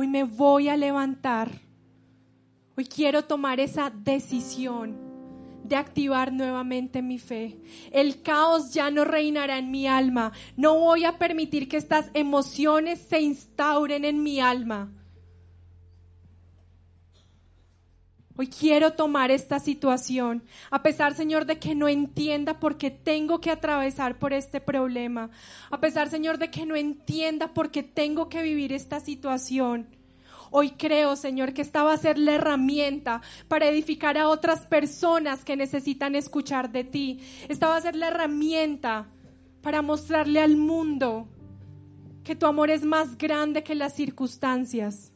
Hoy 0.02 0.08
me 0.08 0.24
voy 0.24 0.68
a 0.68 0.76
levantar. 0.78 1.52
Hoy 2.76 2.86
quiero 2.86 3.26
tomar 3.26 3.60
esa 3.60 3.92
decisión 3.92 4.98
de 5.64 5.76
activar 5.76 6.34
nuevamente 6.34 7.04
mi 7.04 7.20
fe. 7.20 7.60
El 7.92 8.24
caos 8.24 8.74
ya 8.74 8.90
no 8.90 9.06
reinará 9.06 9.60
en 9.60 9.70
mi 9.70 9.86
alma. 9.86 10.32
No 10.58 10.74
voy 10.80 11.06
a 11.06 11.20
permitir 11.20 11.70
que 11.70 11.78
estas 11.78 12.10
emociones 12.16 13.00
se 13.00 13.22
instauren 13.22 14.04
en 14.04 14.24
mi 14.24 14.40
alma. 14.40 14.92
Hoy 18.42 18.48
quiero 18.48 18.94
tomar 18.94 19.30
esta 19.30 19.60
situación, 19.60 20.42
a 20.72 20.82
pesar, 20.82 21.14
Señor, 21.14 21.46
de 21.46 21.60
que 21.60 21.76
no 21.76 21.88
entienda 21.88 22.60
por 22.60 22.76
qué 22.76 22.90
tengo 22.90 23.40
que 23.40 23.52
atravesar 23.52 24.18
por 24.18 24.34
este 24.34 24.60
problema, 24.60 25.30
a 25.70 25.80
pesar, 25.80 26.10
Señor, 26.10 26.40
de 26.40 26.50
que 26.50 26.66
no 26.66 26.76
entienda 26.76 27.54
por 27.54 27.70
qué 27.70 27.84
tengo 27.84 28.30
que 28.30 28.42
vivir 28.42 28.74
esta 28.74 29.00
situación. 29.00 29.86
Hoy 30.50 30.72
creo, 30.72 31.16
Señor, 31.16 31.54
que 31.54 31.62
esta 31.62 31.84
va 31.84 31.94
a 31.94 31.98
ser 31.98 32.18
la 32.18 32.34
herramienta 32.34 33.22
para 33.48 33.68
edificar 33.68 34.18
a 34.18 34.28
otras 34.28 34.66
personas 34.66 35.46
que 35.46 35.56
necesitan 35.56 36.16
escuchar 36.16 36.72
de 36.72 36.84
ti. 36.84 37.20
Esta 37.48 37.68
va 37.68 37.76
a 37.76 37.82
ser 37.82 37.96
la 37.96 38.08
herramienta 38.08 39.06
para 39.62 39.84
mostrarle 39.84 40.42
al 40.42 40.58
mundo 40.58 41.28
que 42.24 42.36
tu 42.36 42.48
amor 42.48 42.72
es 42.72 42.82
más 42.82 43.20
grande 43.20 43.62
que 43.62 43.76
las 43.76 43.94
circunstancias. 43.94 45.11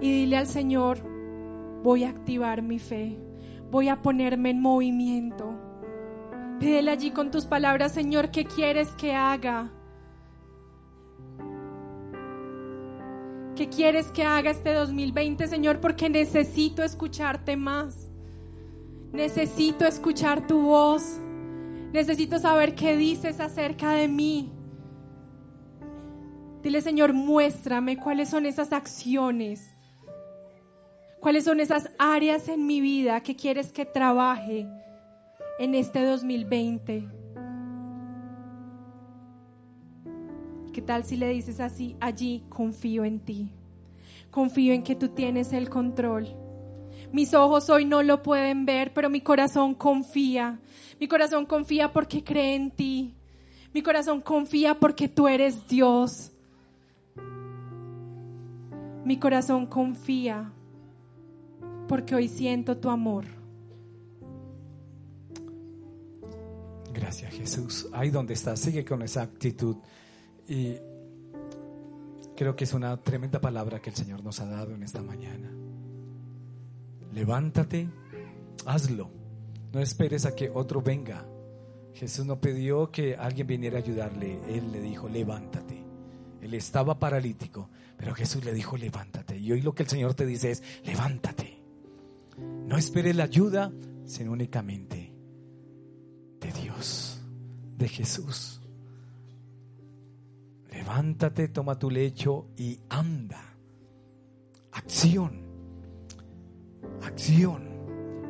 Y 0.00 0.12
dile 0.12 0.36
al 0.36 0.46
Señor, 0.46 0.98
voy 1.82 2.04
a 2.04 2.10
activar 2.10 2.62
mi 2.62 2.78
fe, 2.78 3.18
voy 3.70 3.88
a 3.88 4.02
ponerme 4.02 4.50
en 4.50 4.60
movimiento. 4.60 5.54
Pídele 6.60 6.90
allí 6.90 7.10
con 7.10 7.30
tus 7.30 7.44
palabras, 7.44 7.92
Señor, 7.92 8.30
¿qué 8.30 8.44
quieres 8.44 8.90
que 8.92 9.14
haga? 9.14 9.70
¿Qué 13.54 13.70
quieres 13.70 14.10
que 14.10 14.22
haga 14.22 14.50
este 14.50 14.74
2020, 14.74 15.46
Señor? 15.48 15.80
Porque 15.80 16.10
necesito 16.10 16.82
escucharte 16.82 17.56
más. 17.56 18.10
Necesito 19.12 19.86
escuchar 19.86 20.46
tu 20.46 20.60
voz. 20.60 21.18
Necesito 21.92 22.38
saber 22.38 22.74
qué 22.74 22.98
dices 22.98 23.40
acerca 23.40 23.92
de 23.92 24.08
mí. 24.08 24.52
Dile, 26.62 26.82
Señor, 26.82 27.14
muéstrame 27.14 27.96
cuáles 27.96 28.28
son 28.28 28.44
esas 28.44 28.72
acciones. 28.72 29.75
¿Cuáles 31.26 31.42
son 31.42 31.58
esas 31.58 31.90
áreas 31.98 32.46
en 32.46 32.68
mi 32.68 32.80
vida 32.80 33.20
que 33.20 33.34
quieres 33.34 33.72
que 33.72 33.84
trabaje 33.84 34.68
en 35.58 35.74
este 35.74 36.04
2020? 36.04 37.04
¿Qué 40.72 40.82
tal 40.82 41.02
si 41.02 41.16
le 41.16 41.30
dices 41.30 41.58
así, 41.58 41.96
allí 41.98 42.44
confío 42.48 43.04
en 43.04 43.18
ti? 43.18 43.50
Confío 44.30 44.72
en 44.72 44.84
que 44.84 44.94
tú 44.94 45.08
tienes 45.08 45.52
el 45.52 45.68
control. 45.68 46.28
Mis 47.10 47.34
ojos 47.34 47.70
hoy 47.70 47.86
no 47.86 48.04
lo 48.04 48.22
pueden 48.22 48.64
ver, 48.64 48.92
pero 48.94 49.10
mi 49.10 49.20
corazón 49.20 49.74
confía. 49.74 50.60
Mi 51.00 51.08
corazón 51.08 51.44
confía 51.44 51.92
porque 51.92 52.22
cree 52.22 52.54
en 52.54 52.70
ti. 52.70 53.16
Mi 53.74 53.82
corazón 53.82 54.20
confía 54.20 54.78
porque 54.78 55.08
tú 55.08 55.26
eres 55.26 55.66
Dios. 55.66 56.30
Mi 59.04 59.16
corazón 59.18 59.66
confía 59.66 60.52
porque 61.86 62.14
hoy 62.14 62.28
siento 62.28 62.76
tu 62.78 62.90
amor. 62.90 63.24
Gracias 66.92 67.34
Jesús. 67.34 67.88
Ahí 67.92 68.10
donde 68.10 68.34
estás, 68.34 68.60
sigue 68.60 68.84
con 68.84 69.02
esa 69.02 69.22
actitud. 69.22 69.76
Y 70.48 70.76
creo 72.36 72.56
que 72.56 72.64
es 72.64 72.72
una 72.72 72.96
tremenda 72.96 73.40
palabra 73.40 73.80
que 73.80 73.90
el 73.90 73.96
Señor 73.96 74.24
nos 74.24 74.40
ha 74.40 74.46
dado 74.46 74.74
en 74.74 74.82
esta 74.82 75.02
mañana. 75.02 75.50
Levántate, 77.12 77.88
hazlo. 78.64 79.10
No 79.72 79.80
esperes 79.80 80.26
a 80.26 80.34
que 80.34 80.50
otro 80.50 80.80
venga. 80.80 81.26
Jesús 81.94 82.26
no 82.26 82.40
pidió 82.40 82.90
que 82.90 83.16
alguien 83.16 83.46
viniera 83.46 83.78
a 83.78 83.82
ayudarle. 83.82 84.38
Él 84.48 84.70
le 84.70 84.80
dijo, 84.80 85.08
levántate. 85.08 85.84
Él 86.42 86.54
estaba 86.54 86.98
paralítico, 86.98 87.70
pero 87.96 88.14
Jesús 88.14 88.44
le 88.44 88.52
dijo, 88.52 88.76
levántate. 88.76 89.36
Y 89.36 89.50
hoy 89.52 89.62
lo 89.62 89.74
que 89.74 89.82
el 89.82 89.88
Señor 89.88 90.14
te 90.14 90.26
dice 90.26 90.50
es, 90.50 90.62
levántate. 90.84 91.55
No 92.38 92.76
esperes 92.76 93.16
la 93.16 93.24
ayuda, 93.24 93.72
sino 94.04 94.32
únicamente 94.32 95.12
de 96.40 96.52
Dios, 96.52 97.20
de 97.76 97.88
Jesús. 97.88 98.60
Levántate, 100.70 101.48
toma 101.48 101.78
tu 101.78 101.90
lecho 101.90 102.48
y 102.56 102.78
anda. 102.88 103.42
Acción. 104.72 105.44
acción, 107.02 107.62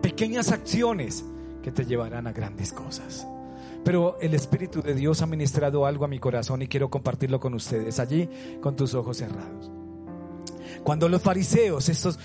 pequeñas 0.00 0.52
acciones 0.52 1.24
que 1.62 1.72
te 1.72 1.84
llevarán 1.84 2.26
a 2.26 2.32
grandes 2.32 2.72
cosas. 2.72 3.26
Pero 3.84 4.18
el 4.20 4.34
Espíritu 4.34 4.82
de 4.82 4.94
Dios 4.94 5.22
ha 5.22 5.26
ministrado 5.26 5.86
algo 5.86 6.04
a 6.04 6.08
mi 6.08 6.18
corazón 6.18 6.62
y 6.62 6.68
quiero 6.68 6.90
compartirlo 6.90 7.40
con 7.40 7.54
ustedes 7.54 7.98
allí 7.98 8.28
con 8.60 8.76
tus 8.76 8.94
ojos 8.94 9.16
cerrados. 9.16 9.70
Cuando 10.84 11.08
los 11.08 11.22
fariseos, 11.22 11.88
estos, 11.88 12.18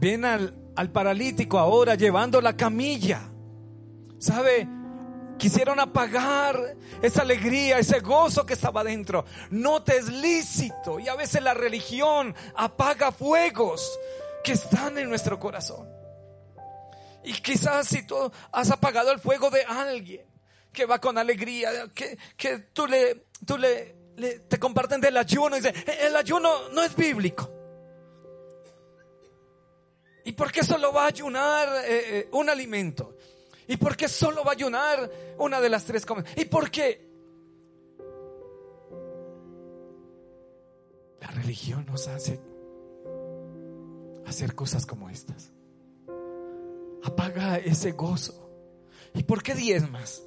ven 0.00 0.24
al, 0.24 0.54
al 0.76 0.90
paralítico 0.90 1.58
ahora 1.58 1.94
llevando 1.94 2.40
la 2.40 2.56
camilla, 2.56 3.22
¿sabe? 4.18 4.68
Quisieron 5.38 5.80
apagar 5.80 6.76
esa 7.02 7.22
alegría, 7.22 7.78
ese 7.78 8.00
gozo 8.00 8.46
que 8.46 8.54
estaba 8.54 8.84
dentro. 8.84 9.24
No 9.50 9.82
te 9.82 9.96
es 9.98 10.08
lícito. 10.08 10.98
Y 10.98 11.08
a 11.08 11.14
veces 11.14 11.42
la 11.42 11.54
religión 11.54 12.34
apaga 12.54 13.12
fuegos 13.12 13.98
que 14.44 14.52
están 14.52 14.96
en 14.96 15.08
nuestro 15.08 15.38
corazón. 15.38 15.88
Y 17.24 17.32
quizás 17.32 17.88
si 17.88 18.06
tú 18.06 18.30
has 18.52 18.70
apagado 18.70 19.10
el 19.12 19.18
fuego 19.18 19.50
de 19.50 19.64
alguien 19.64 20.24
que 20.72 20.86
va 20.86 21.00
con 21.00 21.18
alegría, 21.18 21.70
que, 21.94 22.16
que 22.36 22.58
tú 22.58 22.86
le, 22.86 23.26
tú 23.44 23.58
le, 23.58 23.96
te 24.48 24.58
comparten 24.58 25.00
del 25.00 25.16
ayuno 25.16 25.56
y 25.56 25.60
dice, 25.60 25.74
el 26.02 26.14
ayuno 26.16 26.68
no 26.70 26.82
es 26.82 26.94
bíblico. 26.94 27.55
¿Y 30.26 30.32
por 30.32 30.50
qué 30.50 30.64
solo 30.64 30.92
va 30.92 31.04
a 31.04 31.06
ayunar 31.06 31.68
eh, 31.84 32.18
eh, 32.18 32.28
un 32.32 32.50
alimento? 32.50 33.16
¿Y 33.68 33.76
por 33.76 33.96
qué 33.96 34.08
solo 34.08 34.42
va 34.42 34.50
a 34.50 34.54
ayunar 34.54 35.08
una 35.38 35.60
de 35.60 35.68
las 35.68 35.84
tres 35.84 36.04
comidas? 36.04 36.28
¿Y 36.36 36.46
por 36.46 36.68
qué? 36.68 37.06
La 41.20 41.28
religión 41.28 41.86
nos 41.86 42.08
hace 42.08 42.40
hacer 44.26 44.56
cosas 44.56 44.84
como 44.84 45.08
estas. 45.08 45.52
Apaga 47.04 47.58
ese 47.58 47.92
gozo. 47.92 48.50
¿Y 49.14 49.22
por 49.22 49.44
qué 49.44 49.54
diezmas? 49.54 50.25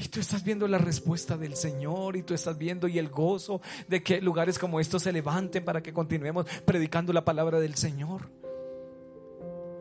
Y 0.00 0.08
tú 0.08 0.18
estás 0.18 0.42
viendo 0.42 0.66
la 0.66 0.78
respuesta 0.78 1.36
del 1.36 1.54
Señor 1.54 2.16
y 2.16 2.22
tú 2.22 2.32
estás 2.32 2.56
viendo 2.56 2.88
y 2.88 2.98
el 2.98 3.10
gozo 3.10 3.60
de 3.86 4.02
que 4.02 4.22
lugares 4.22 4.58
como 4.58 4.80
estos 4.80 5.02
se 5.02 5.12
levanten 5.12 5.62
para 5.62 5.82
que 5.82 5.92
continuemos 5.92 6.46
predicando 6.64 7.12
la 7.12 7.22
palabra 7.22 7.60
del 7.60 7.74
Señor. 7.74 8.30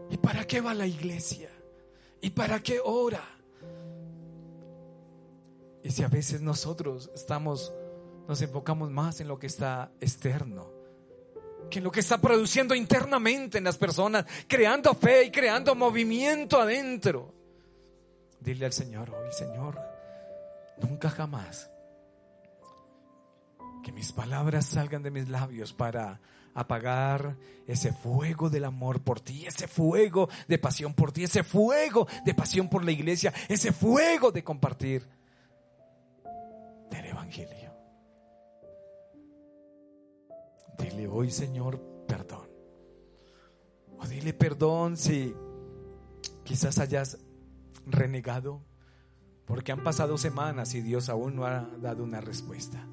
¿Y 0.10 0.18
para 0.18 0.46
qué 0.46 0.60
va 0.60 0.74
la 0.74 0.86
iglesia? 0.86 1.50
¿Y 2.20 2.32
para 2.32 2.62
qué 2.62 2.82
ora? 2.84 3.24
Y 5.86 5.90
si 5.90 6.04
a 6.04 6.10
veces 6.10 6.42
nosotros 6.42 7.10
estamos, 7.16 7.74
nos 8.28 8.42
enfocamos 8.42 8.92
más 8.92 9.22
en 9.22 9.30
lo 9.30 9.40
que 9.40 9.48
está 9.48 9.90
externo, 10.02 10.70
que 11.70 11.78
en 11.78 11.86
lo 11.86 11.92
que 11.92 12.02
está 12.02 12.20
produciendo 12.20 12.76
internamente 12.76 13.58
en 13.58 13.64
las 13.64 13.78
personas, 13.78 14.26
creando 14.50 14.94
fe 14.96 15.24
y 15.24 15.32
creando 15.32 15.76
movimiento 15.76 16.60
adentro. 16.60 17.34
Dile 18.42 18.66
al 18.66 18.74
Señor 18.74 19.12
hoy, 19.12 19.32
Señor, 19.32 19.89
nunca 20.82 21.10
jamás 21.10 21.70
que 23.84 23.92
mis 23.92 24.12
palabras 24.12 24.66
salgan 24.66 25.04
de 25.04 25.12
mis 25.12 25.30
labios 25.30 25.74
para 25.74 26.20
apagar 26.54 27.38
ese 27.68 27.94
fuego 27.94 28.50
del 28.50 28.66
amor 28.66 29.02
por 29.02 29.22
ti, 29.22 29.46
ese 29.46 29.68
fuego 29.68 30.30
de 30.48 30.58
pasión 30.58 30.94
por 30.94 31.12
ti, 31.12 31.24
ese 31.24 31.44
fuego 31.44 32.08
de 32.26 32.34
pasión 32.34 32.70
por 32.70 32.84
la 32.84 32.92
iglesia, 32.92 33.34
ese 33.48 33.72
fuego 33.72 34.32
de 34.32 34.44
compartir 34.44 35.08
del 36.90 37.06
Evangelio. 37.06 37.74
Dile 40.78 41.08
hoy, 41.08 41.32
Señor, 41.32 41.82
perdón. 42.08 42.50
O 43.98 44.08
dile 44.08 44.34
perdón 44.34 44.98
si 44.98 45.34
quizás 46.44 46.80
hayas 46.80 47.20
renegado, 47.86 48.64
porque 49.50 49.72
han 49.72 49.84
pasado 49.84 50.16
semanas 50.20 50.76
y 50.76 50.82
Dios 50.82 51.10
aún 51.10 51.36
no 51.36 51.46
ha 51.48 51.68
dado 51.82 52.04
una 52.04 52.22
respuesta. 52.22 52.86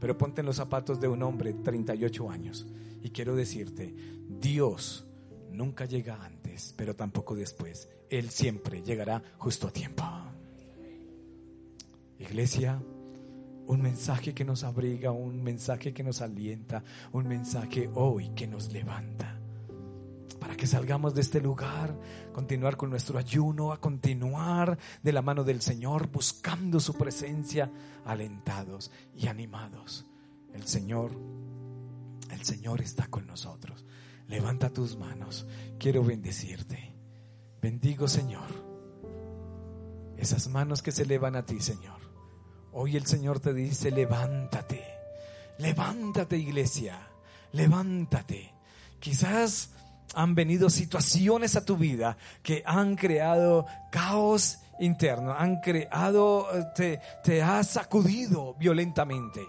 Pero 0.00 0.18
ponte 0.18 0.40
en 0.40 0.46
los 0.46 0.56
zapatos 0.56 1.00
de 1.00 1.06
un 1.06 1.22
hombre, 1.22 1.54
38 1.54 2.28
años, 2.28 2.66
y 3.02 3.10
quiero 3.10 3.36
decirte, 3.36 3.94
Dios 4.28 5.06
nunca 5.52 5.84
llega 5.84 6.24
antes, 6.24 6.74
pero 6.76 6.96
tampoco 6.96 7.36
después. 7.36 7.88
Él 8.10 8.30
siempre 8.30 8.82
llegará 8.82 9.22
justo 9.38 9.68
a 9.68 9.70
tiempo. 9.70 10.02
Iglesia, 12.18 12.82
un 13.68 13.80
mensaje 13.80 14.34
que 14.34 14.44
nos 14.44 14.64
abriga, 14.64 15.12
un 15.12 15.40
mensaje 15.40 15.94
que 15.94 16.02
nos 16.02 16.20
alienta, 16.20 16.82
un 17.12 17.28
mensaje 17.28 17.88
hoy 17.94 18.30
que 18.30 18.48
nos 18.48 18.72
levanta. 18.72 19.31
Que 20.62 20.68
salgamos 20.68 21.12
de 21.12 21.22
este 21.22 21.40
lugar, 21.40 21.92
continuar 22.32 22.76
con 22.76 22.88
nuestro 22.88 23.18
ayuno, 23.18 23.72
a 23.72 23.80
continuar 23.80 24.78
de 25.02 25.12
la 25.12 25.20
mano 25.20 25.42
del 25.42 25.60
Señor, 25.60 26.06
buscando 26.06 26.78
su 26.78 26.94
presencia, 26.94 27.68
alentados 28.04 28.92
y 29.12 29.26
animados. 29.26 30.06
El 30.54 30.64
Señor 30.68 31.10
el 32.30 32.44
Señor 32.44 32.80
está 32.80 33.08
con 33.08 33.26
nosotros. 33.26 33.84
Levanta 34.28 34.70
tus 34.70 34.96
manos. 34.96 35.48
Quiero 35.80 36.04
bendecirte. 36.04 36.94
Bendigo, 37.60 38.06
Señor, 38.06 38.46
esas 40.16 40.46
manos 40.46 40.80
que 40.80 40.92
se 40.92 41.02
elevan 41.02 41.34
a 41.34 41.44
ti, 41.44 41.58
Señor. 41.58 41.98
Hoy 42.70 42.96
el 42.96 43.06
Señor 43.06 43.40
te 43.40 43.52
dice, 43.52 43.90
levántate. 43.90 44.84
Levántate, 45.58 46.38
iglesia. 46.38 47.08
Levántate. 47.50 48.54
Quizás 49.00 49.70
han 50.14 50.34
venido 50.34 50.70
situaciones 50.70 51.56
a 51.56 51.64
tu 51.64 51.76
vida 51.76 52.16
que 52.42 52.62
han 52.66 52.96
creado 52.96 53.66
caos 53.90 54.58
interno, 54.80 55.32
han 55.32 55.60
creado, 55.60 56.46
te, 56.74 57.00
te 57.22 57.42
ha 57.42 57.62
sacudido 57.62 58.54
violentamente, 58.54 59.40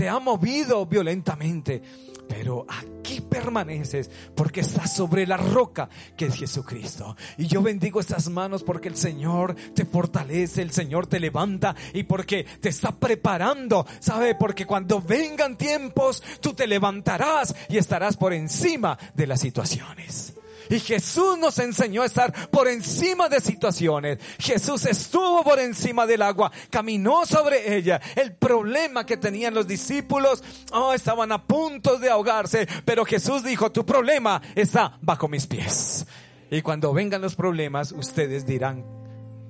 te 0.00 0.08
ha 0.08 0.18
movido 0.18 0.86
violentamente 0.86 1.82
pero 2.26 2.64
aquí 2.68 3.20
permaneces 3.20 4.10
porque 4.34 4.60
estás 4.60 4.94
sobre 4.94 5.26
la 5.26 5.36
roca 5.36 5.90
que 6.16 6.26
es 6.26 6.36
Jesucristo. 6.36 7.16
Y 7.36 7.48
yo 7.48 7.60
bendigo 7.60 8.00
estas 8.00 8.30
manos 8.30 8.62
porque 8.62 8.88
el 8.88 8.96
Señor 8.96 9.56
te 9.74 9.84
fortalece, 9.84 10.62
el 10.62 10.70
Señor 10.70 11.08
te 11.08 11.20
levanta 11.20 11.74
y 11.92 12.04
porque 12.04 12.44
te 12.44 12.68
está 12.68 12.92
preparando. 12.92 13.84
¿Sabe? 13.98 14.36
Porque 14.36 14.64
cuando 14.64 15.02
vengan 15.02 15.58
tiempos, 15.58 16.22
tú 16.40 16.54
te 16.54 16.68
levantarás 16.68 17.54
y 17.68 17.76
estarás 17.76 18.16
por 18.16 18.32
encima 18.32 18.96
de 19.14 19.26
las 19.26 19.40
situaciones. 19.40 20.34
Y 20.70 20.78
Jesús 20.78 21.36
nos 21.36 21.58
enseñó 21.58 22.02
a 22.02 22.06
estar 22.06 22.48
por 22.50 22.68
encima 22.68 23.28
de 23.28 23.40
situaciones. 23.40 24.18
Jesús 24.38 24.86
estuvo 24.86 25.42
por 25.42 25.58
encima 25.58 26.06
del 26.06 26.22
agua, 26.22 26.52
caminó 26.70 27.26
sobre 27.26 27.76
ella. 27.76 28.00
El 28.14 28.34
problema 28.34 29.04
que 29.04 29.16
tenían 29.16 29.52
los 29.52 29.66
discípulos, 29.66 30.44
oh, 30.72 30.94
estaban 30.94 31.32
a 31.32 31.44
punto 31.44 31.98
de 31.98 32.08
ahogarse, 32.08 32.68
pero 32.84 33.04
Jesús 33.04 33.42
dijo, 33.42 33.72
tu 33.72 33.84
problema 33.84 34.40
está 34.54 34.96
bajo 35.02 35.26
mis 35.26 35.48
pies. 35.48 36.06
Y 36.52 36.62
cuando 36.62 36.92
vengan 36.92 37.20
los 37.20 37.34
problemas, 37.34 37.90
ustedes 37.90 38.46
dirán, 38.46 38.84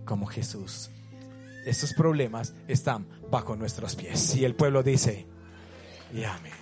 como 0.07 0.27
Jesús, 0.27 0.91
esos 1.67 1.93
problemas 1.93 2.55
están 2.67 3.07
bajo 3.31 3.57
nuestros 3.57 3.95
pies. 3.95 4.35
Y 4.37 4.47
el 4.47 4.55
pueblo 4.55 4.83
dice, 4.83 5.27
y 6.15 6.25
amén. 6.25 6.60